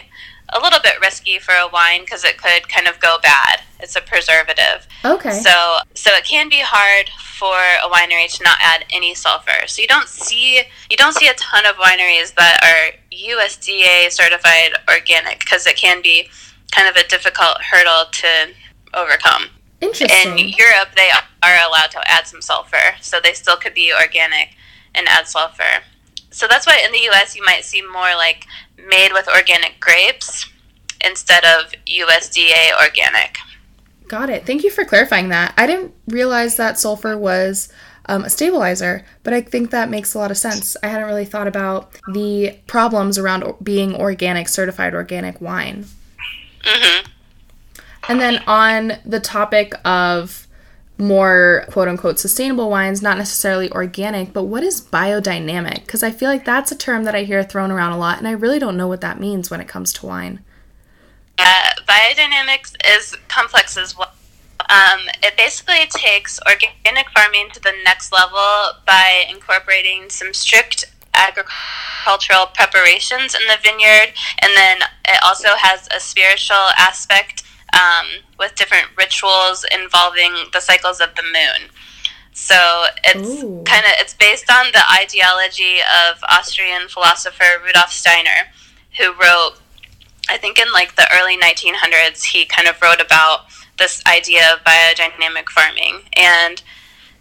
a 0.49 0.59
little 0.59 0.79
bit 0.81 0.99
risky 1.01 1.39
for 1.39 1.53
a 1.53 1.67
wine 1.67 2.01
because 2.01 2.23
it 2.23 2.37
could 2.37 2.67
kind 2.69 2.87
of 2.87 2.99
go 2.99 3.17
bad. 3.21 3.61
It's 3.79 3.95
a 3.95 4.01
preservative. 4.01 4.87
Okay. 5.03 5.31
So 5.31 5.77
so 5.93 6.09
it 6.13 6.23
can 6.23 6.49
be 6.49 6.61
hard 6.61 7.09
for 7.37 7.55
a 7.55 7.89
winery 7.89 8.33
to 8.37 8.43
not 8.43 8.57
add 8.61 8.85
any 8.91 9.13
sulfur. 9.13 9.67
So 9.67 9.81
you 9.81 9.87
don't 9.87 10.07
see 10.07 10.61
you 10.89 10.97
don't 10.97 11.13
see 11.13 11.27
a 11.27 11.33
ton 11.33 11.65
of 11.65 11.75
wineries 11.75 12.33
that 12.35 12.59
are 12.63 12.97
USDA 13.15 14.11
certified 14.11 14.71
organic 14.89 15.39
because 15.39 15.67
it 15.67 15.75
can 15.75 16.01
be 16.01 16.29
kind 16.71 16.87
of 16.87 16.95
a 16.95 17.07
difficult 17.07 17.61
hurdle 17.61 18.05
to 18.11 18.27
overcome. 18.93 19.49
Interesting. 19.81 20.39
In 20.39 20.49
Europe, 20.49 20.89
they 20.95 21.09
are 21.43 21.67
allowed 21.67 21.91
to 21.91 22.01
add 22.09 22.25
some 22.25 22.41
sulfur, 22.41 22.95
so 22.99 23.19
they 23.21 23.33
still 23.33 23.57
could 23.57 23.75
be 23.75 23.93
organic 23.93 24.55
and 24.95 25.07
add 25.07 25.27
sulfur. 25.27 25.83
So 26.37 26.47
that's 26.47 26.67
why 26.67 26.79
in 26.85 26.91
the 26.91 27.09
US 27.09 27.35
you 27.35 27.43
might 27.43 27.65
see 27.65 27.81
more 27.81 28.15
like 28.15 28.45
made 28.87 29.11
with 29.11 29.27
organic 29.27 29.79
grapes 29.79 30.47
instead 31.03 31.43
of 31.43 31.71
USDA 31.87 32.79
organic. 32.79 33.37
Got 34.07 34.29
it. 34.29 34.45
Thank 34.45 34.63
you 34.63 34.69
for 34.69 34.85
clarifying 34.85 35.29
that. 35.29 35.55
I 35.57 35.65
didn't 35.65 35.95
realize 36.05 36.55
that 36.55 36.77
sulfur 36.77 37.17
was 37.17 37.69
um, 38.05 38.23
a 38.23 38.29
stabilizer, 38.29 39.03
but 39.23 39.33
I 39.33 39.41
think 39.41 39.71
that 39.71 39.89
makes 39.89 40.13
a 40.13 40.19
lot 40.19 40.29
of 40.29 40.37
sense. 40.37 40.77
I 40.83 40.89
hadn't 40.89 41.07
really 41.07 41.25
thought 41.25 41.47
about 41.47 41.97
the 42.13 42.59
problems 42.67 43.17
around 43.17 43.55
being 43.63 43.95
organic, 43.95 44.47
certified 44.47 44.93
organic 44.93 45.41
wine. 45.41 45.85
Mm-hmm. 46.61 47.11
And 48.09 48.21
then 48.21 48.43
on 48.45 48.93
the 49.03 49.19
topic 49.19 49.73
of 49.83 50.46
more 50.97 51.65
quote 51.69 51.87
unquote 51.87 52.19
sustainable 52.19 52.69
wines, 52.69 53.01
not 53.01 53.17
necessarily 53.17 53.71
organic, 53.71 54.33
but 54.33 54.43
what 54.43 54.63
is 54.63 54.81
biodynamic? 54.81 55.81
Because 55.81 56.03
I 56.03 56.11
feel 56.11 56.29
like 56.29 56.45
that's 56.45 56.71
a 56.71 56.77
term 56.77 57.03
that 57.03 57.15
I 57.15 57.23
hear 57.23 57.43
thrown 57.43 57.71
around 57.71 57.93
a 57.93 57.97
lot, 57.97 58.17
and 58.17 58.27
I 58.27 58.31
really 58.31 58.59
don't 58.59 58.77
know 58.77 58.87
what 58.87 59.01
that 59.01 59.19
means 59.19 59.49
when 59.49 59.61
it 59.61 59.67
comes 59.67 59.93
to 59.93 60.05
wine. 60.05 60.43
Uh, 61.37 61.69
biodynamics 61.87 62.75
is 62.97 63.15
complex 63.27 63.77
as 63.77 63.95
well. 63.95 64.11
Um, 64.69 65.01
it 65.23 65.37
basically 65.37 65.85
takes 65.89 66.39
organic 66.47 67.09
farming 67.11 67.49
to 67.53 67.61
the 67.61 67.73
next 67.85 68.11
level 68.11 68.73
by 68.85 69.25
incorporating 69.29 70.09
some 70.09 70.33
strict 70.33 70.91
agricultural 71.13 72.47
preparations 72.53 73.35
in 73.35 73.41
the 73.47 73.57
vineyard, 73.63 74.13
and 74.39 74.51
then 74.55 74.79
it 75.07 75.19
also 75.23 75.49
has 75.57 75.87
a 75.95 75.99
spiritual 75.99 76.69
aspect 76.77 77.43
um, 77.73 78.07
with 78.39 78.55
different 78.55 78.87
rituals 78.97 79.65
involving 79.71 80.33
the 80.53 80.59
cycles 80.59 80.99
of 80.99 81.15
the 81.15 81.23
moon. 81.23 81.69
So 82.33 82.85
it's 83.03 83.41
kind 83.67 83.83
of 83.85 83.91
it's 83.97 84.13
based 84.13 84.49
on 84.51 84.67
the 84.71 84.83
ideology 84.91 85.79
of 86.07 86.23
Austrian 86.29 86.87
philosopher 86.87 87.59
Rudolf 87.65 87.91
Steiner, 87.91 88.53
who 88.97 89.11
wrote, 89.13 89.53
I 90.29 90.37
think 90.37 90.59
in 90.59 90.71
like 90.71 90.95
the 90.95 91.07
early 91.15 91.35
1900s, 91.35 92.23
he 92.23 92.45
kind 92.45 92.67
of 92.67 92.79
wrote 92.81 93.01
about 93.01 93.47
this 93.79 94.03
idea 94.05 94.53
of 94.53 94.63
biodynamic 94.63 95.49
farming, 95.49 96.01
and 96.13 96.61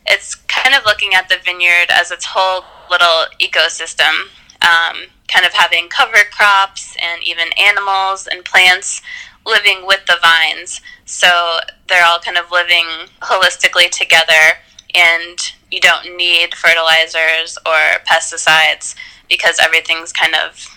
it's 0.07 0.35
kind 0.35 0.75
of 0.75 0.85
looking 0.85 1.15
at 1.15 1.29
the 1.29 1.37
vineyard 1.43 1.91
as 1.91 2.11
its 2.11 2.27
whole 2.27 2.65
little 2.91 3.25
ecosystem, 3.41 4.29
um, 4.61 5.09
kind 5.29 5.47
of 5.47 5.55
having 5.55 5.89
cover 5.89 6.19
crops 6.31 6.95
and 7.03 7.23
even 7.25 7.49
animals 7.59 8.27
and 8.27 8.45
plants 8.45 9.01
living 9.47 9.87
with 9.87 10.05
the 10.07 10.19
vines. 10.21 10.81
So 11.05 11.61
they're 11.89 12.05
all 12.05 12.19
kind 12.19 12.37
of 12.37 12.51
living 12.51 12.87
holistically 13.23 13.91
together, 13.91 14.59
and 14.95 15.39
you 15.71 15.81
don't 15.81 16.17
need 16.17 16.55
fertilizers 16.55 17.57
or 17.65 18.01
pesticides 18.11 18.95
because 19.29 19.59
everything's 19.61 20.13
kind 20.13 20.35
of 20.35 20.69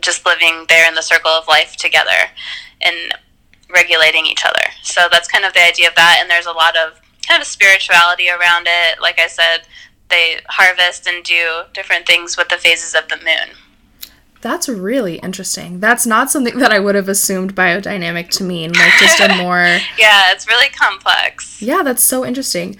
just 0.00 0.26
living 0.26 0.66
there 0.68 0.88
in 0.88 0.94
the 0.94 1.02
circle 1.02 1.30
of 1.30 1.46
life 1.48 1.76
together 1.76 2.30
and 2.80 3.14
regulating 3.72 4.26
each 4.26 4.44
other. 4.44 4.72
So 4.82 5.02
that's 5.10 5.28
kind 5.28 5.44
of 5.44 5.52
the 5.52 5.64
idea 5.64 5.88
of 5.88 5.94
that, 5.94 6.18
and 6.20 6.30
there's 6.30 6.46
a 6.46 6.52
lot 6.52 6.76
of 6.76 7.00
kind 7.26 7.40
of 7.40 7.46
spirituality 7.46 8.28
around 8.28 8.66
it. 8.68 9.00
Like 9.00 9.18
I 9.18 9.26
said, 9.26 9.62
they 10.08 10.38
harvest 10.48 11.06
and 11.06 11.24
do 11.24 11.62
different 11.72 12.06
things 12.06 12.36
with 12.36 12.48
the 12.48 12.58
phases 12.58 12.94
of 12.94 13.08
the 13.08 13.16
moon. 13.16 13.56
That's 14.46 14.68
really 14.68 15.16
interesting. 15.16 15.80
That's 15.80 16.06
not 16.06 16.30
something 16.30 16.56
that 16.60 16.70
I 16.70 16.78
would 16.78 16.94
have 16.94 17.08
assumed 17.08 17.56
biodynamic 17.56 18.28
to 18.36 18.44
mean, 18.44 18.70
like 18.74 18.92
just 19.00 19.18
a 19.18 19.34
more. 19.42 19.56
yeah, 19.98 20.30
it's 20.30 20.46
really 20.46 20.68
complex. 20.68 21.60
Yeah, 21.60 21.82
that's 21.82 22.04
so 22.04 22.24
interesting. 22.24 22.76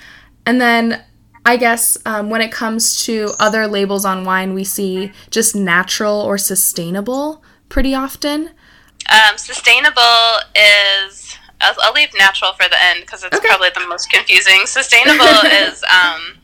And 0.47 0.61
then 0.61 1.03
I 1.45 1.57
guess 1.57 1.99
um, 2.07 2.31
when 2.31 2.41
it 2.41 2.53
comes 2.53 3.05
to 3.07 3.33
other 3.41 3.67
labels 3.67 4.05
on 4.05 4.25
wine, 4.25 4.55
we 4.55 4.63
see 4.63 5.11
just 5.33 5.57
natural 5.57 6.21
or 6.21 6.39
sustainable 6.39 7.43
pretty 7.69 7.97
often. 7.97 8.51
Um, 9.11 9.37
sustainable 9.37 10.01
is. 10.55 11.37
I'll, 11.61 11.75
I'll, 11.83 11.95
leave 11.95 12.11
natural 12.17 12.53
for 12.53 12.69
the 12.69 12.81
end 12.81 13.01
because 13.01 13.25
it's 13.25 13.37
okay. 13.37 13.49
probably 13.49 13.71
the 13.71 13.85
most 13.89 14.09
confusing. 14.09 14.67
Sustainable 14.67 15.25
is. 15.67 15.83
Um, 15.83 16.36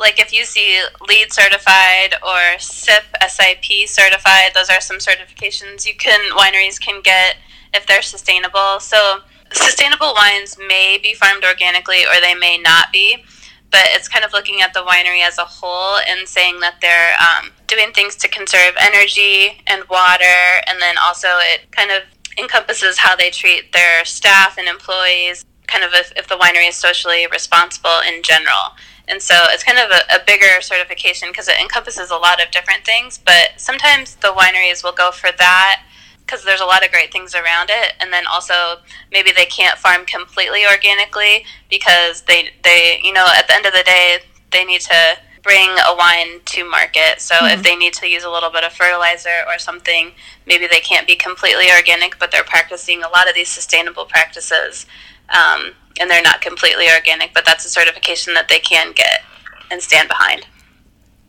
like 0.00 0.18
if 0.18 0.32
you 0.32 0.44
see 0.44 0.82
LEED 1.06 1.32
certified 1.32 2.14
or 2.26 2.58
SIP 2.58 3.04
SIP 3.28 3.86
certified, 3.86 4.52
those 4.54 4.70
are 4.70 4.80
some 4.80 4.96
certifications 4.96 5.86
you 5.86 5.94
can 5.94 6.34
wineries 6.34 6.80
can 6.80 7.02
get 7.02 7.36
if 7.74 7.86
they're 7.86 8.02
sustainable. 8.02 8.80
So 8.80 9.20
sustainable 9.52 10.14
wines 10.14 10.56
may 10.66 10.98
be 11.00 11.14
farmed 11.14 11.44
organically 11.44 12.04
or 12.04 12.20
they 12.20 12.34
may 12.34 12.56
not 12.56 12.90
be, 12.90 13.22
but 13.70 13.82
it's 13.88 14.08
kind 14.08 14.24
of 14.24 14.32
looking 14.32 14.62
at 14.62 14.72
the 14.72 14.80
winery 14.80 15.22
as 15.22 15.38
a 15.38 15.44
whole 15.44 15.98
and 16.08 16.26
saying 16.26 16.60
that 16.60 16.80
they're 16.80 17.14
um, 17.20 17.52
doing 17.66 17.92
things 17.92 18.16
to 18.16 18.28
conserve 18.28 18.74
energy 18.80 19.62
and 19.66 19.84
water, 19.88 20.64
and 20.66 20.80
then 20.80 20.96
also 20.98 21.28
it 21.52 21.70
kind 21.70 21.90
of 21.90 22.02
encompasses 22.38 22.98
how 22.98 23.14
they 23.14 23.30
treat 23.30 23.72
their 23.72 24.04
staff 24.04 24.56
and 24.58 24.66
employees, 24.66 25.44
kind 25.66 25.84
of 25.84 25.90
if, 25.92 26.12
if 26.16 26.26
the 26.26 26.36
winery 26.36 26.68
is 26.68 26.74
socially 26.74 27.26
responsible 27.30 28.00
in 28.08 28.22
general. 28.22 28.74
And 29.10 29.20
so 29.20 29.34
it's 29.48 29.64
kind 29.64 29.78
of 29.78 29.90
a, 29.90 30.16
a 30.16 30.24
bigger 30.24 30.60
certification 30.60 31.28
because 31.30 31.48
it 31.48 31.60
encompasses 31.60 32.10
a 32.10 32.16
lot 32.16 32.42
of 32.42 32.50
different 32.50 32.84
things. 32.84 33.18
But 33.18 33.52
sometimes 33.56 34.14
the 34.16 34.28
wineries 34.28 34.84
will 34.84 34.92
go 34.92 35.10
for 35.10 35.30
that 35.36 35.82
because 36.24 36.44
there's 36.44 36.60
a 36.60 36.64
lot 36.64 36.84
of 36.84 36.92
great 36.92 37.12
things 37.12 37.34
around 37.34 37.70
it. 37.70 37.94
And 38.00 38.12
then 38.12 38.24
also 38.30 38.76
maybe 39.10 39.32
they 39.32 39.46
can't 39.46 39.78
farm 39.78 40.06
completely 40.06 40.60
organically 40.64 41.44
because 41.68 42.22
they, 42.22 42.50
they 42.62 43.00
you 43.02 43.12
know, 43.12 43.26
at 43.36 43.48
the 43.48 43.54
end 43.54 43.66
of 43.66 43.72
the 43.72 43.82
day, 43.82 44.18
they 44.52 44.64
need 44.64 44.80
to 44.82 45.16
bring 45.42 45.70
a 45.70 45.96
wine 45.96 46.40
to 46.44 46.64
market. 46.68 47.20
So 47.20 47.34
mm-hmm. 47.34 47.58
if 47.58 47.62
they 47.62 47.76
need 47.76 47.94
to 47.94 48.08
use 48.08 48.24
a 48.24 48.30
little 48.30 48.50
bit 48.50 48.64
of 48.64 48.72
fertilizer 48.72 49.42
or 49.48 49.58
something, 49.58 50.12
maybe 50.46 50.66
they 50.66 50.80
can't 50.80 51.06
be 51.06 51.16
completely 51.16 51.70
organic, 51.74 52.18
but 52.18 52.30
they're 52.30 52.44
practicing 52.44 53.02
a 53.02 53.08
lot 53.08 53.28
of 53.28 53.34
these 53.34 53.48
sustainable 53.48 54.04
practices. 54.04 54.86
Um, 55.30 55.72
and 56.00 56.10
they're 56.10 56.22
not 56.22 56.40
completely 56.40 56.86
organic, 56.88 57.34
but 57.34 57.44
that's 57.44 57.64
a 57.64 57.68
certification 57.68 58.34
that 58.34 58.48
they 58.48 58.58
can 58.58 58.92
get 58.92 59.22
and 59.70 59.82
stand 59.82 60.08
behind. 60.08 60.46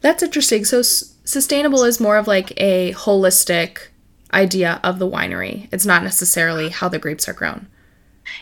That's 0.02 0.24
interesting. 0.24 0.66
So 0.66 0.80
s- 0.80 1.16
sustainable 1.26 1.84
is 1.84 2.00
more 2.00 2.18
of 2.18 2.28
like 2.28 2.54
a 2.58 2.94
holistic 2.94 3.90
idea 4.34 4.80
of 4.84 4.98
the 4.98 5.10
winery. 5.10 5.68
It's 5.72 5.86
not 5.86 6.04
necessarily 6.04 6.70
how 6.70 6.88
the 6.90 7.00
grapes 7.00 7.28
are 7.28 7.34
grown. 7.34 7.68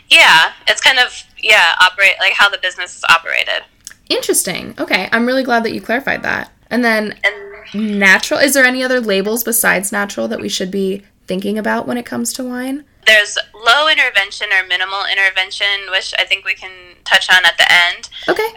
Yeah, 0.10 0.54
it's 0.68 0.82
kind 0.82 1.00
of 1.00 1.24
yeah, 1.42 1.76
operate 1.82 2.16
like 2.20 2.34
how 2.34 2.50
the 2.50 2.58
business 2.58 2.96
is 2.96 3.04
operated. 3.10 3.64
Interesting. 4.10 4.76
Okay, 4.80 5.10
I'm 5.12 5.26
really 5.26 5.44
glad 5.44 5.64
that 5.64 5.74
you 5.74 5.82
clarified 5.82 6.24
that. 6.24 6.52
And 6.70 6.84
then 6.84 7.16
and, 7.24 8.00
natural, 8.00 8.40
is 8.40 8.54
there 8.54 8.66
any 8.66 8.84
other 8.84 9.00
labels 9.00 9.44
besides 9.44 9.92
natural 9.92 10.28
that 10.28 10.42
we 10.42 10.50
should 10.50 10.72
be 10.72 11.04
thinking 11.28 11.58
about 11.58 11.88
when 11.88 11.98
it 11.98 12.06
comes 12.06 12.34
to 12.34 12.44
wine? 12.44 12.86
There's 13.06 13.38
low 13.54 13.88
intervention 13.88 14.48
or 14.52 14.68
minimal 14.68 15.02
intervention, 15.12 15.90
which 15.90 16.14
I 16.18 16.26
think 16.26 16.46
we 16.46 16.54
can 16.54 16.96
touch 17.06 17.30
on 17.30 17.46
at 17.46 17.58
the 17.58 17.72
end. 17.72 18.10
Okay. 18.28 18.48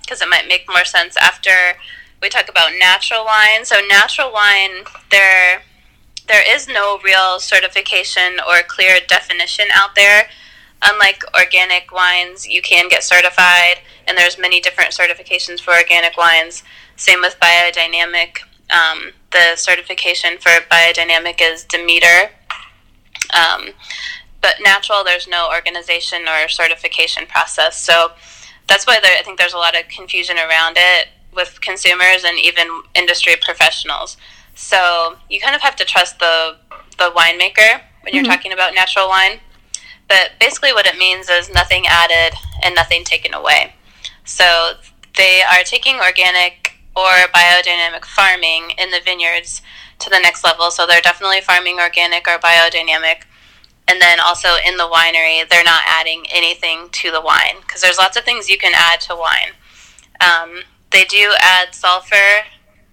Because 0.00 0.22
um, 0.22 0.28
it 0.28 0.30
might 0.30 0.48
make 0.48 0.68
more 0.68 0.84
sense 0.84 1.16
after 1.16 1.78
we 2.20 2.28
talk 2.28 2.48
about 2.48 2.72
natural 2.78 3.24
wine. 3.24 3.64
So 3.64 3.76
natural 3.88 4.32
wine, 4.32 4.84
there 5.10 5.62
there 6.26 6.42
is 6.46 6.66
no 6.66 6.98
real 7.04 7.38
certification 7.38 8.40
or 8.48 8.62
clear 8.66 8.98
definition 9.06 9.66
out 9.74 9.94
there. 9.94 10.28
Unlike 10.82 11.22
organic 11.34 11.92
wines, 11.92 12.46
you 12.46 12.62
can 12.62 12.88
get 12.88 13.02
certified, 13.02 13.80
and 14.06 14.16
there's 14.16 14.38
many 14.38 14.60
different 14.60 14.92
certifications 14.92 15.60
for 15.60 15.74
organic 15.74 16.16
wines. 16.16 16.62
Same 16.96 17.20
with 17.20 17.36
biodynamic. 17.40 18.38
Um, 18.70 19.12
the 19.32 19.56
certification 19.56 20.38
for 20.38 20.50
biodynamic 20.70 21.40
is 21.40 21.64
Demeter, 21.64 22.30
um, 23.32 23.70
but 24.40 24.56
natural, 24.62 25.04
there's 25.04 25.26
no 25.26 25.48
organization 25.50 26.28
or 26.28 26.48
certification 26.48 27.26
process. 27.26 27.80
So 27.80 28.12
that's 28.68 28.86
why 28.86 29.00
there, 29.00 29.16
I 29.18 29.22
think 29.22 29.38
there's 29.38 29.54
a 29.54 29.58
lot 29.58 29.74
of 29.74 29.88
confusion 29.88 30.36
around 30.36 30.76
it 30.78 31.08
with 31.34 31.60
consumers 31.60 32.24
and 32.24 32.38
even 32.38 32.68
industry 32.94 33.34
professionals. 33.40 34.16
So 34.54 35.16
you 35.28 35.40
kind 35.40 35.54
of 35.54 35.62
have 35.62 35.76
to 35.76 35.84
trust 35.84 36.18
the 36.18 36.56
the 36.98 37.10
winemaker 37.10 37.80
when 38.02 38.14
you're 38.14 38.22
mm-hmm. 38.22 38.30
talking 38.30 38.52
about 38.52 38.74
natural 38.74 39.08
wine. 39.08 39.40
But 40.08 40.32
basically, 40.38 40.72
what 40.72 40.86
it 40.86 40.96
means 40.96 41.28
is 41.28 41.52
nothing 41.52 41.86
added 41.88 42.38
and 42.62 42.74
nothing 42.74 43.04
taken 43.04 43.34
away. 43.34 43.74
So 44.24 44.74
they 45.16 45.42
are 45.42 45.64
taking 45.64 45.96
organic 45.96 46.72
or 46.94 47.10
biodynamic 47.34 48.04
farming 48.04 48.72
in 48.78 48.90
the 48.90 49.00
vineyards 49.04 49.62
to 49.98 50.10
the 50.10 50.18
next 50.20 50.44
level. 50.44 50.70
So 50.70 50.86
they're 50.86 51.00
definitely 51.00 51.40
farming 51.40 51.78
organic 51.78 52.26
or 52.26 52.38
biodynamic. 52.38 53.24
And 53.86 54.00
then 54.00 54.18
also 54.18 54.48
in 54.66 54.76
the 54.76 54.88
winery, 54.88 55.48
they're 55.48 55.64
not 55.64 55.82
adding 55.86 56.24
anything 56.32 56.88
to 56.90 57.10
the 57.10 57.20
wine 57.20 57.56
because 57.60 57.82
there's 57.82 57.98
lots 57.98 58.16
of 58.16 58.24
things 58.24 58.48
you 58.48 58.58
can 58.58 58.72
add 58.74 59.00
to 59.02 59.14
wine. 59.14 59.52
Um, 60.20 60.62
they 60.90 61.04
do 61.04 61.34
add 61.38 61.74
sulfur. 61.74 62.44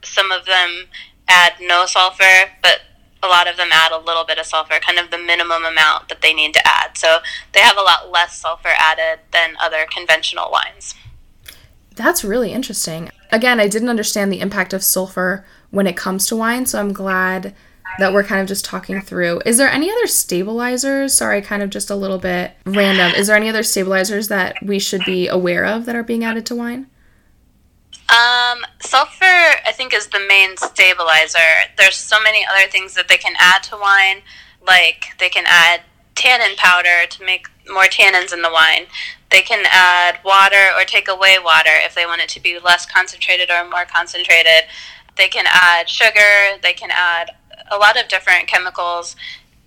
Some 0.04 0.32
of 0.32 0.46
them 0.46 0.88
add 1.28 1.54
no 1.62 1.86
sulfur, 1.86 2.52
but 2.62 2.82
a 3.24 3.28
lot 3.28 3.48
of 3.48 3.56
them 3.56 3.70
add 3.72 3.92
a 3.92 3.98
little 3.98 4.26
bit 4.26 4.40
of 4.40 4.46
sulfur, 4.46 4.80
kind 4.80 4.98
of 4.98 5.12
the 5.12 5.18
minimum 5.18 5.64
amount 5.64 6.10
that 6.10 6.22
they 6.22 6.34
need 6.34 6.54
to 6.56 6.68
add. 6.68 6.98
So 6.98 7.20
they 7.54 7.60
have 7.60 7.78
a 7.78 7.82
lot 7.82 8.12
less 8.12 8.38
sulfur 8.38 8.72
added 8.76 9.20
than 9.32 9.56
other 9.60 9.86
conventional 9.90 10.52
wines. 10.52 10.96
That's 11.96 12.24
really 12.24 12.52
interesting. 12.52 13.12
Again, 13.32 13.60
I 13.60 13.68
didn't 13.68 13.90
understand 13.90 14.32
the 14.32 14.40
impact 14.40 14.74
of 14.74 14.84
sulfur 14.84 15.46
when 15.72 15.88
it 15.88 15.98
comes 15.98 16.28
to 16.28 16.36
wine, 16.36 16.66
so 16.66 16.80
I'm 16.80 16.94
glad 16.94 17.56
that 18.00 18.14
we're 18.14 18.24
kind 18.24 18.42
of 18.42 18.48
just 18.48 18.64
talking 18.64 19.02
through. 19.02 19.42
Is 19.46 19.58
there 19.58 19.70
any 19.70 19.92
other 19.92 20.08
stabilizers? 20.08 21.14
Sorry, 21.14 21.42
kind 21.42 21.62
of 21.62 21.70
just 21.70 21.90
a 21.90 21.96
little 21.96 22.20
bit 22.20 22.54
random. 22.66 23.14
Is 23.14 23.28
there 23.28 23.36
any 23.36 23.50
other 23.50 23.64
stabilizers 23.64 24.28
that 24.30 24.56
we 24.64 24.80
should 24.80 25.04
be 25.06 25.28
aware 25.28 25.66
of 25.66 25.86
that 25.86 25.96
are 25.96 26.04
being 26.04 26.24
added 26.24 26.46
to 26.48 26.56
wine? 26.56 26.88
Um, 28.10 28.66
sulfur, 28.82 29.24
I 29.24 29.72
think, 29.74 29.94
is 29.94 30.08
the 30.08 30.20
main 30.28 30.58
stabilizer. 30.58 31.38
There's 31.78 31.96
so 31.96 32.22
many 32.22 32.46
other 32.46 32.70
things 32.70 32.94
that 32.96 33.08
they 33.08 33.18
can 33.18 33.34
add 33.40 33.64
to 33.64 33.78
wine, 33.78 34.22
like 34.66 35.18
they 35.20 35.30
can 35.30 35.46
add 35.48 35.82
tannin 36.16 36.56
powder 36.58 37.08
to 37.10 37.26
make 37.26 37.48
more 37.72 37.86
tannins 37.86 38.34
in 38.34 38.42
the 38.42 38.52
wine. 38.52 38.86
They 39.30 39.42
can 39.42 39.66
add 39.72 40.20
water 40.26 40.72
or 40.78 40.84
take 40.84 41.08
away 41.08 41.38
water 41.42 41.72
if 41.72 41.96
they 41.96 42.06
want 42.06 42.22
it 42.22 42.30
to 42.30 42.42
be 42.42 42.60
less 42.60 42.86
concentrated 42.86 43.50
or 43.50 43.68
more 43.70 43.86
concentrated. 43.86 44.64
They 45.18 45.28
can 45.28 45.46
add 45.48 45.90
sugar, 45.90 46.58
they 46.62 46.74
can 46.74 46.90
add 46.92 47.32
a 47.72 47.78
lot 47.78 48.02
of 48.02 48.08
different 48.08 48.48
chemicals 48.48 49.16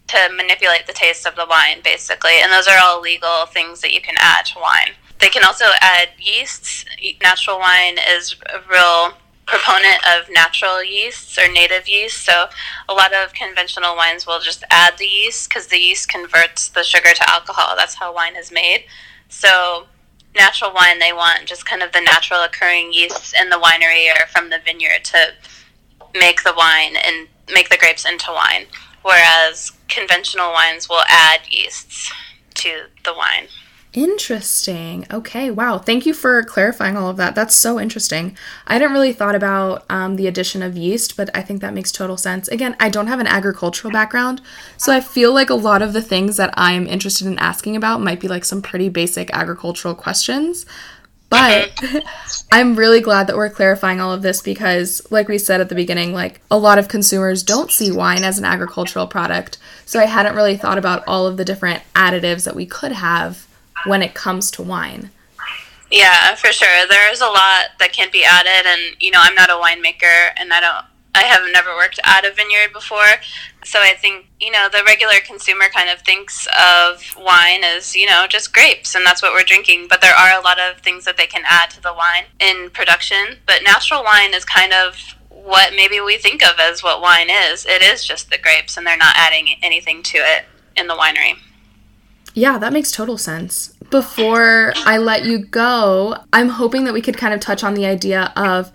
to 0.09 0.29
manipulate 0.37 0.87
the 0.87 0.93
taste 0.93 1.27
of 1.27 1.37
the 1.37 1.47
wine, 1.49 1.79
basically. 1.83 2.41
And 2.43 2.53
those 2.53 2.69
are 2.69 2.79
all 2.79 3.01
legal 3.01 3.47
things 3.47 3.81
that 3.81 3.93
you 3.93 4.01
can 4.01 4.17
add 4.19 4.47
to 4.47 4.59
wine. 4.59 4.95
They 5.19 5.29
can 5.29 5.45
also 5.45 5.67
add 5.81 6.09
yeasts. 6.19 6.85
Natural 7.23 7.59
wine 7.59 7.99
is 7.99 8.37
a 8.53 8.61
real 8.71 9.15
proponent 9.47 10.01
of 10.07 10.29
natural 10.31 10.83
yeasts 10.83 11.39
or 11.39 11.51
native 11.51 11.89
yeast. 11.89 12.25
So 12.25 12.47
a 12.89 12.93
lot 12.93 13.13
of 13.13 13.35
conventional 13.35 13.97
wines 13.97 14.27
will 14.27 14.41
just 14.41 14.65
add 14.71 14.99
the 14.99 15.07
yeast 15.07 15.49
because 15.49 15.69
the 15.69 15.79
yeast 15.79 16.09
converts 16.09 16.69
the 16.69 16.83
sugar 16.83 17.13
to 17.15 17.31
alcohol. 17.31 17.75
That's 17.77 17.95
how 17.95 18.15
wine 18.15 18.37
is 18.37 18.51
made. 18.51 18.85
So 19.29 19.87
natural 20.35 20.73
wine, 20.73 20.99
they 20.99 21.13
want 21.13 21.47
just 21.47 21.67
kind 21.67 21.83
of 21.83 21.93
the 21.93 22.01
natural 22.01 22.43
occurring 22.43 22.93
yeasts 22.93 23.35
in 23.39 23.49
the 23.49 23.57
winery 23.57 24.07
or 24.11 24.27
from 24.27 24.51
the 24.51 24.59
vineyard 24.65 25.05
to 25.05 25.33
make 26.15 26.43
the 26.43 26.55
wine 26.57 26.97
and 26.97 27.29
make 27.53 27.69
the 27.69 27.77
grapes 27.77 28.05
into 28.05 28.31
wine. 28.33 28.67
Whereas 29.03 29.73
conventional 29.89 30.53
wines 30.53 30.89
will 30.89 31.05
add 31.09 31.41
yeasts 31.51 32.13
to 32.55 32.87
the 33.05 33.13
wine. 33.13 33.49
Interesting. 33.95 35.07
Okay. 35.13 35.53
Wow. 35.53 35.79
Thank 35.79 36.05
you 36.05 36.15
for 36.15 36.43
clarifying 36.43 36.97
all 36.97 37.09
of 37.09 37.17
that. 37.17 37.37
That's 37.37 37.55
so 37.55 37.79
interesting. 37.79 38.37
I 38.67 38.73
hadn't 38.73 38.91
really 38.91 39.13
thought 39.13 39.37
about 39.37 39.85
um, 39.89 40.17
the 40.17 40.27
addition 40.27 40.65
of 40.65 40.77
yeast, 40.77 41.17
but 41.17 41.31
I 41.33 41.43
think 41.43 41.61
that 41.61 41.75
makes 41.75 41.93
total 41.93 42.17
sense. 42.17 42.49
Again, 42.49 42.75
I 42.81 42.89
don't 42.89 43.07
have 43.07 43.21
an 43.21 43.29
agricultural 43.29 43.93
background, 43.93 44.41
so 44.77 44.93
I 44.93 45.01
feel 45.01 45.33
like 45.33 45.49
a 45.49 45.55
lot 45.55 45.81
of 45.81 45.93
the 45.93 46.03
things 46.03 46.37
that 46.39 46.53
I'm 46.55 46.89
interested 46.89 47.29
in 47.29 47.39
asking 47.39 47.77
about 47.77 48.01
might 48.01 48.19
be 48.19 48.27
like 48.27 48.45
some 48.45 48.63
pretty 48.63 48.89
basic 48.89 49.31
agricultural 49.33 49.95
questions. 49.95 50.67
But 51.31 51.81
I'm 52.53 52.75
really 52.75 53.01
glad 53.01 53.29
that 53.29 53.37
we're 53.37 53.49
clarifying 53.49 54.01
all 54.01 54.13
of 54.13 54.23
this 54.23 54.43
because, 54.43 55.07
like 55.13 55.29
we 55.29 55.39
said 55.39 55.61
at 55.61 55.69
the 55.69 55.75
beginning, 55.77 56.13
like 56.13 56.41
a 56.51 56.59
lot 56.59 56.81
of 56.81 56.89
consumers 56.89 57.45
don't 57.45 57.71
see 57.71 57.93
wine 57.93 58.25
as 58.25 58.41
an 58.41 58.45
agricultural 58.45 59.07
product. 59.07 59.57
So 59.87 60.01
I 60.01 60.07
hadn't 60.07 60.35
really 60.35 60.57
thought 60.57 60.79
about 60.79 61.05
all 61.07 61.29
of 61.29 61.37
the 61.37 61.45
different 61.45 61.85
additives 61.95 62.45
that 62.45 62.57
we 62.57 62.67
could 62.67 62.91
have 62.91 63.47
when 63.85 64.03
it 64.03 64.15
comes 64.15 64.51
to 64.53 64.63
wine. 64.63 65.11
Yeah, 65.91 66.35
for 66.35 66.53
sure. 66.53 66.87
There's 66.89 67.21
a 67.21 67.27
lot 67.27 67.67
that 67.79 67.93
can 67.93 68.11
be 68.11 68.25
added, 68.25 68.67
and 68.67 69.01
you 69.01 69.11
know, 69.11 69.21
I'm 69.21 69.35
not 69.35 69.51
a 69.51 69.53
winemaker, 69.53 70.31
and 70.37 70.53
I 70.53 70.61
don't, 70.61 70.85
I 71.15 71.23
have 71.23 71.43
never 71.53 71.71
worked 71.77 72.01
at 72.05 72.25
a 72.25 72.33
vineyard 72.33 72.73
before, 72.73 73.21
so 73.65 73.79
I 73.81 73.95
think 73.95 74.27
you 74.41 74.51
know 74.51 74.69
the 74.71 74.83
regular 74.85 75.15
consumer 75.25 75.69
kind 75.73 75.89
of 75.89 76.01
thinks 76.01 76.49
of 76.59 77.03
wine 77.17 77.63
as 77.65 77.95
you 77.95 78.07
know 78.07 78.27
just 78.29 78.53
grapes, 78.53 78.95
and 78.95 79.07
that's 79.07 79.23
what 79.23 79.33
we're 79.33 79.45
drinking. 79.45 79.87
But 79.89 80.01
there 80.01 80.15
are 80.15 80.39
a 80.39 80.43
lot 80.43 80.59
of 80.59 80.79
things 80.81 81.05
that 81.05 81.17
they 81.17 81.27
can 81.27 81.45
add 81.47 81.71
to 81.71 81.83
the 81.83 81.95
wine 81.95 82.25
in 82.41 82.71
production. 82.71 83.39
But 83.47 83.63
natural 83.65 84.03
wine 84.03 84.35
is 84.35 84.45
kind 84.45 84.73
of 84.73 84.97
what 85.29 85.75
maybe 85.77 86.01
we 86.01 86.17
think 86.17 86.43
of 86.43 86.59
as 86.59 86.83
what 86.83 87.03
wine 87.03 87.29
is. 87.31 87.67
It 87.67 87.83
is 87.83 88.05
just 88.05 88.31
the 88.31 88.39
grapes, 88.39 88.77
and 88.77 88.87
they're 88.87 88.97
not 88.97 89.15
adding 89.17 89.49
anything 89.63 90.03
to 90.05 90.19
it 90.19 90.47
in 90.77 90.89
the 90.89 90.95
winery. 90.95 91.37
Yeah, 92.35 92.59
that 92.59 92.73
makes 92.73 92.91
total 92.91 93.17
sense. 93.17 93.74
Before 93.91 94.73
I 94.77 94.99
let 94.99 95.25
you 95.25 95.39
go, 95.39 96.17
I'm 96.33 96.49
hoping 96.49 96.85
that 96.85 96.93
we 96.93 97.01
could 97.01 97.17
kind 97.17 97.35
of 97.35 97.41
touch 97.41 97.63
on 97.63 97.75
the 97.75 97.87
idea 97.87 98.33
of 98.37 98.73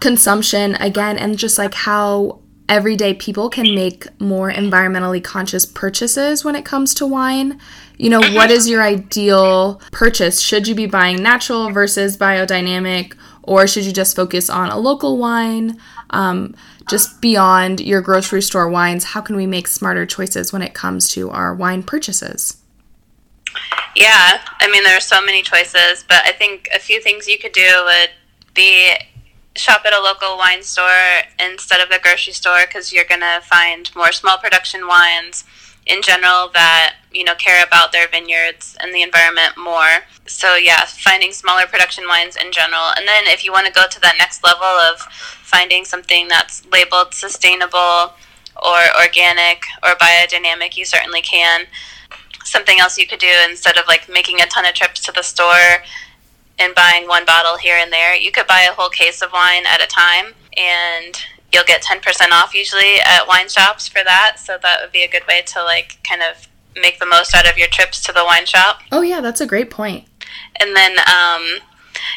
consumption 0.00 0.74
again 0.76 1.18
and 1.18 1.38
just 1.38 1.58
like 1.58 1.74
how 1.74 2.40
everyday 2.68 3.14
people 3.14 3.48
can 3.48 3.74
make 3.74 4.06
more 4.20 4.50
environmentally 4.50 5.24
conscious 5.24 5.64
purchases 5.64 6.44
when 6.44 6.54
it 6.54 6.64
comes 6.64 6.94
to 6.94 7.06
wine. 7.06 7.58
You 7.96 8.10
know, 8.10 8.20
what 8.20 8.50
is 8.50 8.68
your 8.68 8.82
ideal 8.82 9.80
purchase? 9.90 10.40
Should 10.40 10.68
you 10.68 10.74
be 10.74 10.86
buying 10.86 11.22
natural 11.22 11.70
versus 11.70 12.16
biodynamic, 12.16 13.16
or 13.42 13.66
should 13.66 13.86
you 13.86 13.92
just 13.92 14.14
focus 14.14 14.50
on 14.50 14.68
a 14.68 14.78
local 14.78 15.16
wine? 15.16 15.78
Um, 16.10 16.54
just 16.88 17.20
beyond 17.20 17.80
your 17.80 18.00
grocery 18.02 18.42
store 18.42 18.68
wines, 18.68 19.04
how 19.04 19.20
can 19.20 19.36
we 19.36 19.46
make 19.46 19.66
smarter 19.66 20.06
choices 20.06 20.52
when 20.52 20.62
it 20.62 20.74
comes 20.74 21.08
to 21.10 21.30
our 21.30 21.54
wine 21.54 21.82
purchases? 21.82 22.57
Yeah, 23.96 24.40
I 24.60 24.70
mean, 24.70 24.84
there 24.84 24.96
are 24.96 25.00
so 25.00 25.20
many 25.20 25.42
choices, 25.42 26.04
but 26.06 26.22
I 26.24 26.32
think 26.32 26.68
a 26.74 26.78
few 26.78 27.00
things 27.00 27.26
you 27.26 27.38
could 27.38 27.52
do 27.52 27.68
would 27.84 28.10
be 28.54 28.94
shop 29.56 29.82
at 29.84 29.92
a 29.92 30.00
local 30.00 30.36
wine 30.38 30.62
store 30.62 31.26
instead 31.40 31.80
of 31.80 31.88
the 31.88 31.98
grocery 32.00 32.32
store 32.32 32.60
because 32.66 32.92
you're 32.92 33.04
going 33.04 33.20
to 33.20 33.40
find 33.42 33.94
more 33.96 34.12
small 34.12 34.38
production 34.38 34.86
wines 34.86 35.44
in 35.86 36.02
general 36.02 36.50
that 36.52 36.96
you 37.12 37.24
know 37.24 37.34
care 37.34 37.64
about 37.64 37.92
their 37.92 38.06
vineyards 38.08 38.76
and 38.80 38.94
the 38.94 39.02
environment 39.02 39.56
more. 39.56 40.04
So 40.26 40.56
yeah 40.56 40.84
finding 40.84 41.32
smaller 41.32 41.66
production 41.66 42.04
wines 42.06 42.36
in 42.36 42.52
general. 42.52 42.92
And 42.96 43.08
then 43.08 43.24
if 43.26 43.44
you 43.44 43.52
want 43.52 43.66
to 43.66 43.72
go 43.72 43.88
to 43.90 44.00
that 44.00 44.16
next 44.18 44.44
level 44.44 44.62
of 44.62 45.00
finding 45.00 45.84
something 45.84 46.28
that's 46.28 46.64
labeled 46.66 47.14
sustainable 47.14 48.12
or 48.62 48.78
organic 49.00 49.62
or 49.82 49.94
biodynamic 49.94 50.76
you 50.76 50.84
certainly 50.84 51.22
can 51.22 51.66
something 52.50 52.78
else 52.80 52.98
you 52.98 53.06
could 53.06 53.18
do 53.18 53.32
instead 53.48 53.76
of 53.76 53.86
like 53.86 54.08
making 54.08 54.40
a 54.40 54.46
ton 54.46 54.66
of 54.66 54.74
trips 54.74 55.00
to 55.04 55.12
the 55.12 55.22
store 55.22 55.82
and 56.58 56.74
buying 56.74 57.06
one 57.06 57.24
bottle 57.24 57.56
here 57.56 57.76
and 57.76 57.92
there. 57.92 58.16
You 58.16 58.32
could 58.32 58.46
buy 58.46 58.66
a 58.70 58.74
whole 58.74 58.90
case 58.90 59.22
of 59.22 59.32
wine 59.32 59.64
at 59.66 59.82
a 59.82 59.86
time 59.86 60.34
and 60.56 61.20
you'll 61.52 61.64
get 61.64 61.82
10% 61.82 62.30
off 62.32 62.54
usually 62.54 63.00
at 63.00 63.26
wine 63.26 63.48
shops 63.48 63.88
for 63.88 64.02
that. 64.04 64.36
So 64.38 64.58
that 64.60 64.80
would 64.82 64.92
be 64.92 65.02
a 65.02 65.08
good 65.08 65.26
way 65.26 65.42
to 65.46 65.62
like 65.62 65.98
kind 66.08 66.22
of 66.22 66.48
make 66.80 66.98
the 66.98 67.06
most 67.06 67.34
out 67.34 67.48
of 67.48 67.56
your 67.56 67.68
trips 67.68 68.02
to 68.04 68.12
the 68.12 68.24
wine 68.24 68.46
shop. 68.46 68.80
Oh 68.92 69.02
yeah, 69.02 69.20
that's 69.20 69.40
a 69.40 69.46
great 69.46 69.70
point. 69.70 70.06
And 70.60 70.74
then 70.74 70.96
um, 70.98 71.60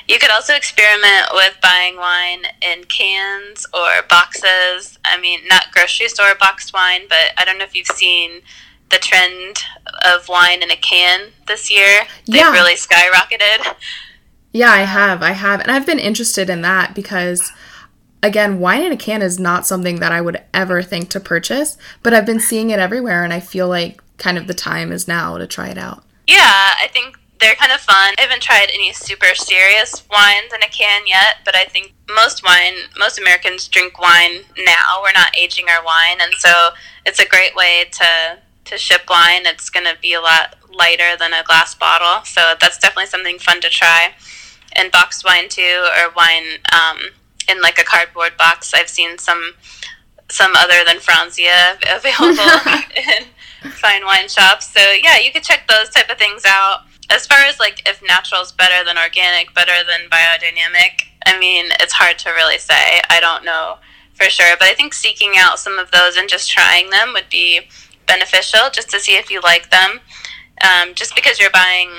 you 0.08 0.20
could 0.20 0.32
also 0.32 0.54
experiment 0.54 1.28
with 1.34 1.58
buying 1.62 1.98
wine 1.98 2.44
in 2.62 2.84
cans 2.86 3.66
or 3.74 4.04
boxes. 4.10 5.00
I 5.06 5.20
mean, 5.20 5.42
not 5.48 5.72
grocery 5.72 6.08
store 6.10 6.36
boxed 6.40 6.74
wine, 6.74 7.04
but 7.08 7.32
I 7.38 7.46
don't 7.46 7.58
know 7.58 7.64
if 7.64 7.76
you've 7.76 7.88
seen 7.88 8.42
the 8.92 8.98
trend 9.00 9.64
of 10.06 10.28
wine 10.28 10.62
in 10.62 10.72
a 10.72 10.76
can 10.76 11.30
this 11.48 11.72
year. 11.72 12.04
They've 12.26 12.38
yeah. 12.38 12.52
really 12.52 12.76
skyrocketed. 12.76 13.76
Yeah, 14.54 14.72
I 14.72 14.82
have. 14.82 15.24
I 15.24 15.32
have. 15.32 15.62
And 15.62 15.72
I've 15.72 15.86
been 15.86 16.00
interested 16.00 16.50
in 16.50 16.62
that 16.62 16.94
because 16.94 17.52
again, 18.24 18.60
wine 18.60 18.84
in 18.84 18.92
a 18.92 18.98
can 18.98 19.22
is 19.22 19.40
not 19.40 19.66
something 19.66 20.00
that 20.00 20.12
I 20.12 20.22
would 20.22 20.42
ever 20.54 20.82
think 20.82 21.10
to 21.10 21.20
purchase, 21.20 21.78
but 22.04 22.14
I've 22.14 22.26
been 22.26 22.40
seeing 22.40 22.70
it 22.70 22.80
everywhere 22.80 23.24
and 23.24 23.34
I 23.34 23.40
feel 23.40 23.68
like 23.68 24.02
kind 24.18 24.38
of 24.38 24.48
the 24.48 24.54
time 24.54 24.92
is 24.92 25.08
now 25.08 25.38
to 25.38 25.48
try 25.48 25.70
it 25.70 25.78
out. 25.78 26.04
Yeah, 26.28 26.38
I 26.38 26.88
think 26.94 27.18
they're 27.40 27.56
kind 27.56 27.72
of 27.72 27.82
fun. 27.82 28.14
I 28.18 28.22
haven't 28.22 28.44
tried 28.44 28.70
any 28.72 28.94
super 28.94 29.34
serious 29.34 30.04
wines 30.12 30.54
in 30.54 30.62
a 30.62 30.68
can 30.68 31.08
yet, 31.08 31.38
but 31.44 31.56
I 31.56 31.66
think 31.66 31.94
most 32.16 32.46
wine, 32.46 32.76
most 32.98 33.20
Americans 33.20 33.68
drink 33.68 34.00
wine 34.00 34.42
now. 34.60 35.02
We're 35.02 35.12
not 35.14 35.36
aging 35.36 35.66
our 35.68 35.84
wine, 35.84 36.18
and 36.22 36.32
so 36.36 36.70
it's 37.06 37.20
a 37.20 37.28
great 37.28 37.56
way 37.56 37.86
to 37.92 38.38
to 38.66 38.78
ship 38.78 39.02
wine. 39.10 39.46
It's 39.46 39.70
going 39.70 39.86
to 39.86 40.00
be 40.02 40.14
a 40.14 40.22
lot 40.22 40.56
lighter 40.70 41.18
than 41.18 41.34
a 41.34 41.44
glass 41.44 41.76
bottle, 41.76 42.26
so 42.26 42.54
that's 42.60 42.78
definitely 42.78 43.08
something 43.08 43.40
fun 43.40 43.62
to 43.62 43.70
try. 43.70 44.14
And 44.74 44.92
boxed 44.92 45.26
wine 45.26 45.50
too, 45.50 45.86
or 45.98 46.14
wine 46.16 46.60
um, 46.72 47.00
in 47.50 47.62
like 47.62 47.78
a 47.80 47.84
cardboard 47.84 48.38
box. 48.38 48.74
I've 48.74 48.90
seen 48.90 49.18
some 49.18 49.54
some 50.30 50.54
other 50.56 50.84
than 50.86 50.98
Franzia 50.98 51.76
available 51.94 52.82
in 52.96 53.72
fine 53.72 54.06
wine 54.06 54.30
shops. 54.30 54.72
So 54.72 54.80
yeah, 54.80 55.20
you 55.20 55.32
could 55.32 55.44
check 55.44 55.68
those 55.68 55.90
type 55.90 56.10
of 56.10 56.18
things 56.18 56.44
out. 56.46 56.84
As 57.10 57.28
far 57.28 57.40
as 57.40 57.60
like 57.60 57.82
if 57.86 58.02
natural 58.08 58.42
is 58.42 58.52
better 58.52 58.86
than 58.86 58.98
organic, 58.98 59.54
better 59.54 59.86
than 59.86 60.10
biodynamic, 60.10 61.04
I 61.26 61.38
mean, 61.38 61.66
it's 61.80 61.94
hard 61.94 62.18
to 62.20 62.30
really 62.30 62.58
say. 62.58 63.02
I 63.10 63.20
don't 63.20 63.44
know 63.44 63.78
for 64.14 64.30
sure, 64.30 64.56
but 64.58 64.68
I 64.68 64.74
think 64.74 64.94
seeking 64.94 65.34
out 65.38 65.60
some 65.60 65.78
of 65.78 65.92
those 65.92 66.16
and 66.16 66.30
just 66.30 66.50
trying 66.50 66.90
them 66.90 67.12
would 67.14 67.30
be 67.30 67.62
beneficial 68.12 68.70
just 68.72 68.90
to 68.90 69.00
see 69.00 69.16
if 69.16 69.32
you 69.32 69.40
like 69.42 69.70
them. 69.70 70.00
Um, 70.68 70.94
just 70.94 71.16
because 71.16 71.40
you're 71.40 71.58
buying 71.64 71.90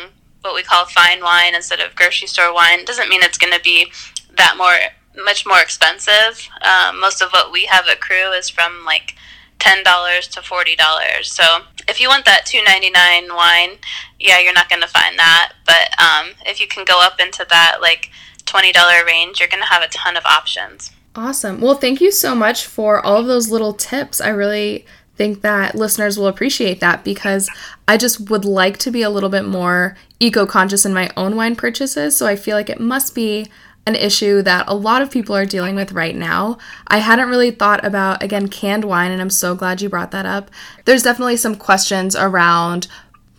what 0.42 0.55
we 0.55 0.62
call 0.62 0.85
fine 0.87 1.20
wine 1.22 1.55
instead 1.55 1.81
of 1.81 1.94
grocery 1.94 2.29
store 2.29 2.53
wine 2.53 2.85
doesn't 2.85 3.09
mean 3.09 3.22
it's 3.22 3.38
going 3.38 3.53
to 3.53 3.61
be 3.62 3.92
that 4.37 4.55
more 4.57 4.77
much 5.25 5.44
more 5.46 5.61
expensive. 5.61 6.48
Um, 6.62 7.01
most 7.01 7.20
of 7.22 7.31
what 7.33 7.53
we 7.53 7.66
have 7.66 7.87
at 7.88 8.01
Cru 8.01 8.31
is 8.33 8.48
from 8.48 8.85
like 8.85 9.14
ten 9.59 9.85
dollars 9.85 10.29
to 10.29 10.42
forty 10.42 10.77
dollars. 10.77 11.31
So 11.31 11.44
if 11.88 12.01
you 12.01 12.09
want 12.09 12.25
that 12.25 12.46
two 12.46 12.62
ninety 12.64 12.90
nine 12.90 13.35
wine, 13.35 13.79
yeah, 14.18 14.38
you're 14.40 14.55
not 14.55 14.68
going 14.68 14.83
to 14.83 14.88
find 14.88 15.18
that. 15.18 15.53
But 15.66 15.88
um, 16.01 16.35
if 16.46 16.61
you 16.61 16.66
can 16.66 16.85
go 16.85 17.01
up 17.03 17.20
into 17.20 17.44
that 17.51 17.79
like 17.81 18.11
twenty 18.46 18.72
dollar 18.72 19.05
range, 19.05 19.40
you're 19.40 19.48
going 19.48 19.62
to 19.62 19.68
have 19.68 19.83
a 19.83 19.88
ton 19.88 20.16
of 20.16 20.25
options. 20.25 20.90
Awesome. 21.14 21.61
Well, 21.61 21.75
thank 21.75 22.01
you 22.01 22.11
so 22.11 22.35
much 22.35 22.64
for 22.64 23.05
all 23.05 23.18
of 23.18 23.27
those 23.27 23.51
little 23.51 23.75
tips. 23.75 24.20
I 24.20 24.31
really 24.31 24.87
think 25.22 25.42
that 25.42 25.76
listeners 25.76 26.18
will 26.18 26.26
appreciate 26.26 26.80
that 26.80 27.04
because 27.04 27.48
I 27.87 27.96
just 27.96 28.28
would 28.28 28.44
like 28.44 28.76
to 28.78 28.90
be 28.90 29.02
a 29.02 29.11
little 29.11 29.28
bit 29.28 29.44
more 29.44 29.96
eco 30.18 30.46
conscious 30.46 30.85
in 30.85 30.92
my 30.92 31.12
own 31.16 31.37
wine 31.37 31.54
purchases. 31.54 32.16
So 32.16 32.26
I 32.26 32.35
feel 32.35 32.56
like 32.56 32.68
it 32.68 32.80
must 32.80 33.14
be 33.14 33.46
an 33.87 33.94
issue 33.94 34.42
that 34.42 34.64
a 34.66 34.74
lot 34.74 35.00
of 35.00 35.12
people 35.12 35.37
are 35.37 35.46
dealing 35.46 35.76
with 35.76 35.92
right 35.92 36.16
now. 36.16 36.58
I 36.88 36.98
hadn't 36.98 37.28
really 37.28 37.52
thought 37.52 37.85
about, 37.85 38.20
again, 38.20 38.48
canned 38.48 38.85
wine, 38.85 39.12
and 39.12 39.22
I'm 39.22 39.30
so 39.30 39.54
glad 39.54 39.80
you 39.80 39.88
brought 39.88 40.11
that 40.11 40.26
up. 40.26 40.50
There's 40.87 41.04
definitely 41.04 41.37
some 41.37 41.54
questions 41.54 42.16
around 42.16 42.88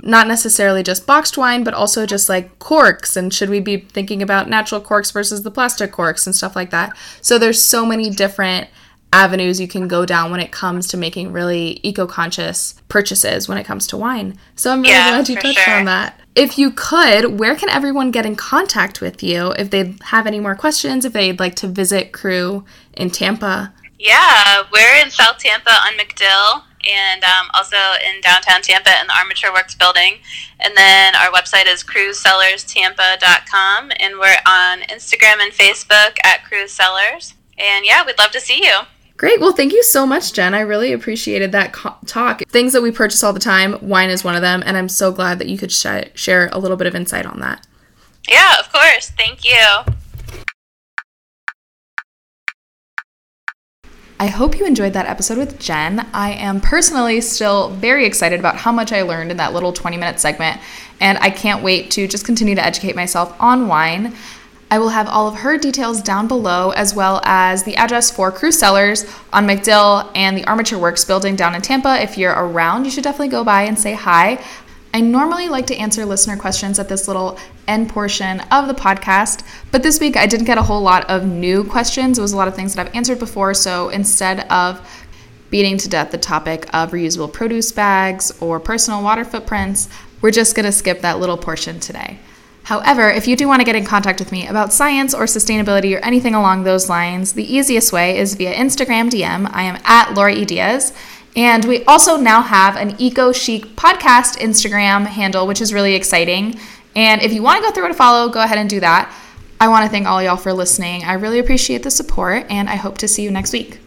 not 0.01 0.27
necessarily 0.27 0.83
just 0.83 1.05
boxed 1.05 1.37
wine, 1.37 1.65
but 1.65 1.73
also 1.73 2.05
just 2.05 2.29
like 2.29 2.59
corks. 2.59 3.17
And 3.17 3.33
should 3.33 3.49
we 3.49 3.59
be 3.59 3.77
thinking 3.77 4.21
about 4.21 4.49
natural 4.49 4.79
corks 4.79 5.11
versus 5.11 5.43
the 5.43 5.51
plastic 5.51 5.91
corks 5.91 6.25
and 6.25 6.33
stuff 6.33 6.55
like 6.55 6.69
that? 6.69 6.95
So 7.19 7.37
there's 7.37 7.61
so 7.61 7.85
many 7.85 8.09
different 8.09 8.69
avenues 9.13 9.61
you 9.61 9.67
can 9.67 9.87
go 9.87 10.05
down 10.05 10.31
when 10.31 10.39
it 10.39 10.51
comes 10.51 10.87
to 10.87 10.97
making 10.97 11.31
really 11.31 11.79
eco-conscious 11.83 12.73
purchases 12.89 13.47
when 13.47 13.57
it 13.57 13.63
comes 13.63 13.87
to 13.87 13.97
wine. 13.97 14.37
So 14.55 14.71
I'm 14.71 14.81
really 14.81 14.93
yeah, 14.93 15.11
glad 15.11 15.29
you 15.29 15.35
touched 15.35 15.59
sure. 15.59 15.75
on 15.75 15.85
that. 15.85 16.19
If 16.35 16.57
you 16.57 16.71
could, 16.71 17.39
where 17.39 17.55
can 17.55 17.69
everyone 17.69 18.09
get 18.09 18.25
in 18.25 18.35
contact 18.35 19.01
with 19.01 19.21
you 19.21 19.51
if 19.51 19.69
they 19.69 19.95
have 20.05 20.25
any 20.25 20.39
more 20.39 20.55
questions, 20.55 21.05
if 21.05 21.13
they'd 21.13 21.39
like 21.39 21.55
to 21.57 21.67
visit 21.67 22.11
Cru 22.11 22.65
in 22.93 23.11
Tampa? 23.11 23.71
Yeah, 23.99 24.63
we're 24.73 25.01
in 25.01 25.11
South 25.11 25.37
Tampa 25.37 25.71
on 25.71 25.93
MacDill 25.93 26.63
and 26.83 27.23
um, 27.23 27.47
also 27.53 27.77
in 28.05 28.19
downtown 28.21 28.61
Tampa 28.61 28.99
in 28.99 29.07
the 29.07 29.15
Armature 29.15 29.53
Works 29.53 29.75
building. 29.75 30.15
And 30.59 30.75
then 30.75 31.15
our 31.15 31.31
website 31.31 31.67
is 31.67 31.81
crucellarstampa.com, 31.83 33.91
and 33.99 34.17
we're 34.17 34.41
on 34.45 34.81
Instagram 34.81 35.41
and 35.41 35.53
Facebook 35.53 36.17
at 36.23 36.43
Cru 36.45 36.67
Cellars. 36.67 37.35
And 37.57 37.85
yeah, 37.85 38.05
we'd 38.05 38.17
love 38.17 38.31
to 38.31 38.41
see 38.41 38.65
you. 38.65 38.79
Great. 39.17 39.39
Well, 39.39 39.53
thank 39.53 39.73
you 39.73 39.83
so 39.83 40.05
much, 40.05 40.33
Jen. 40.33 40.53
I 40.53 40.61
really 40.61 40.91
appreciated 40.91 41.51
that 41.51 41.71
co- 41.71 41.95
talk. 42.05 42.41
Things 42.49 42.73
that 42.73 42.81
we 42.81 42.91
purchase 42.91 43.23
all 43.23 43.31
the 43.33 43.39
time, 43.39 43.77
wine 43.81 44.09
is 44.09 44.23
one 44.23 44.35
of 44.35 44.41
them, 44.41 44.63
and 44.65 44.75
I'm 44.75 44.89
so 44.89 45.11
glad 45.11 45.39
that 45.39 45.47
you 45.47 45.57
could 45.57 45.71
sh- 45.71 46.09
share 46.15 46.49
a 46.51 46.57
little 46.57 46.77
bit 46.77 46.87
of 46.87 46.95
insight 46.95 47.25
on 47.25 47.39
that. 47.39 47.65
Yeah, 48.27 48.59
of 48.59 48.71
course. 48.71 49.11
Thank 49.11 49.45
you. 49.45 49.93
I 54.19 54.27
hope 54.27 54.57
you 54.57 54.65
enjoyed 54.65 54.93
that 54.93 55.05
episode 55.05 55.37
with 55.37 55.59
Jen. 55.59 56.07
I 56.13 56.31
am 56.31 56.61
personally 56.61 57.19
still 57.19 57.71
very 57.71 58.05
excited 58.05 58.39
about 58.39 58.55
how 58.55 58.71
much 58.71 58.93
I 58.93 59.01
learned 59.01 59.31
in 59.31 59.37
that 59.37 59.53
little 59.53 59.73
20 59.73 59.97
minute 59.97 60.19
segment, 60.19 60.61
and 61.01 61.17
I 61.17 61.29
can't 61.29 61.61
wait 61.61 61.91
to 61.91 62.07
just 62.07 62.25
continue 62.25 62.55
to 62.55 62.63
educate 62.63 62.95
myself 62.95 63.35
on 63.39 63.67
wine. 63.67 64.15
I 64.73 64.79
will 64.79 64.89
have 64.89 65.07
all 65.07 65.27
of 65.27 65.35
her 65.35 65.55
details 65.55 66.01
down 66.01 66.27
below, 66.27 66.71
as 66.71 66.95
well 66.95 67.21
as 67.25 67.61
the 67.61 67.75
address 67.75 68.09
for 68.09 68.31
Cru 68.31 68.51
Cellars 68.51 69.05
on 69.31 69.45
MacDill 69.45 70.09
and 70.15 70.35
the 70.35 70.43
Armature 70.45 70.79
Works 70.79 71.05
building 71.05 71.35
down 71.35 71.53
in 71.53 71.61
Tampa. 71.61 72.01
If 72.01 72.17
you're 72.17 72.31
around, 72.31 72.83
you 72.83 72.89
should 72.89 73.03
definitely 73.03 73.27
go 73.27 73.43
by 73.43 73.65
and 73.65 73.77
say 73.77 73.93
hi. 73.93 74.43
I 74.91 75.01
normally 75.01 75.47
like 75.47 75.67
to 75.67 75.75
answer 75.75 76.07
listener 76.07 76.37
questions 76.37 76.79
at 76.79 76.89
this 76.89 77.07
little 77.07 77.37
end 77.67 77.89
portion 77.89 78.39
of 78.49 78.67
the 78.67 78.73
podcast, 78.73 79.45
but 79.69 79.83
this 79.83 79.99
week 79.99 80.17
I 80.17 80.25
didn't 80.25 80.47
get 80.47 80.57
a 80.57 80.63
whole 80.63 80.81
lot 80.81 81.07
of 81.07 81.23
new 81.23 81.63
questions. 81.63 82.17
It 82.17 82.23
was 82.23 82.33
a 82.33 82.37
lot 82.37 82.47
of 82.47 82.55
things 82.55 82.73
that 82.73 82.87
I've 82.87 82.95
answered 82.95 83.19
before, 83.19 83.53
so 83.53 83.89
instead 83.89 84.51
of 84.51 84.81
beating 85.51 85.77
to 85.77 85.87
death 85.87 86.09
the 86.09 86.17
topic 86.17 86.65
of 86.73 86.93
reusable 86.93 87.31
produce 87.31 87.71
bags 87.71 88.31
or 88.41 88.59
personal 88.59 89.03
water 89.03 89.23
footprints, 89.23 89.87
we're 90.21 90.31
just 90.31 90.55
to 90.55 90.71
skip 90.71 91.01
that 91.01 91.19
little 91.19 91.37
portion 91.37 91.79
today. 91.79 92.17
However, 92.63 93.09
if 93.09 93.27
you 93.27 93.35
do 93.35 93.47
want 93.47 93.59
to 93.59 93.65
get 93.65 93.75
in 93.75 93.85
contact 93.85 94.19
with 94.19 94.31
me 94.31 94.47
about 94.47 94.71
science 94.71 95.13
or 95.13 95.23
sustainability 95.23 95.95
or 95.95 95.99
anything 95.99 96.33
along 96.33 96.63
those 96.63 96.89
lines, 96.89 97.33
the 97.33 97.43
easiest 97.43 97.91
way 97.91 98.17
is 98.17 98.35
via 98.35 98.53
Instagram 98.53 99.09
DM. 99.09 99.49
I 99.51 99.63
am 99.63 99.81
at 99.83 100.13
Laura 100.13 100.33
E. 100.33 100.79
And 101.35 101.65
we 101.65 101.83
also 101.85 102.15
now 102.15 102.41
have 102.41 102.75
an 102.77 102.95
Eco 102.99 103.31
Chic 103.31 103.75
podcast 103.75 104.37
Instagram 104.37 105.05
handle, 105.07 105.45
which 105.45 105.61
is 105.61 105.73
really 105.73 105.95
exciting. 105.95 106.59
And 106.95 107.21
if 107.21 107.33
you 107.33 107.41
want 107.41 107.61
to 107.61 107.67
go 107.67 107.73
through 107.73 107.87
and 107.87 107.95
follow, 107.95 108.29
go 108.29 108.41
ahead 108.41 108.57
and 108.57 108.69
do 108.69 108.79
that. 108.79 109.13
I 109.59 109.67
want 109.67 109.85
to 109.85 109.89
thank 109.89 110.07
all 110.07 110.21
y'all 110.21 110.37
for 110.37 110.53
listening. 110.53 111.03
I 111.03 111.13
really 111.13 111.39
appreciate 111.39 111.83
the 111.83 111.91
support, 111.91 112.45
and 112.49 112.69
I 112.69 112.75
hope 112.75 112.97
to 112.99 113.07
see 113.07 113.23
you 113.23 113.31
next 113.31 113.51
week. 113.51 113.82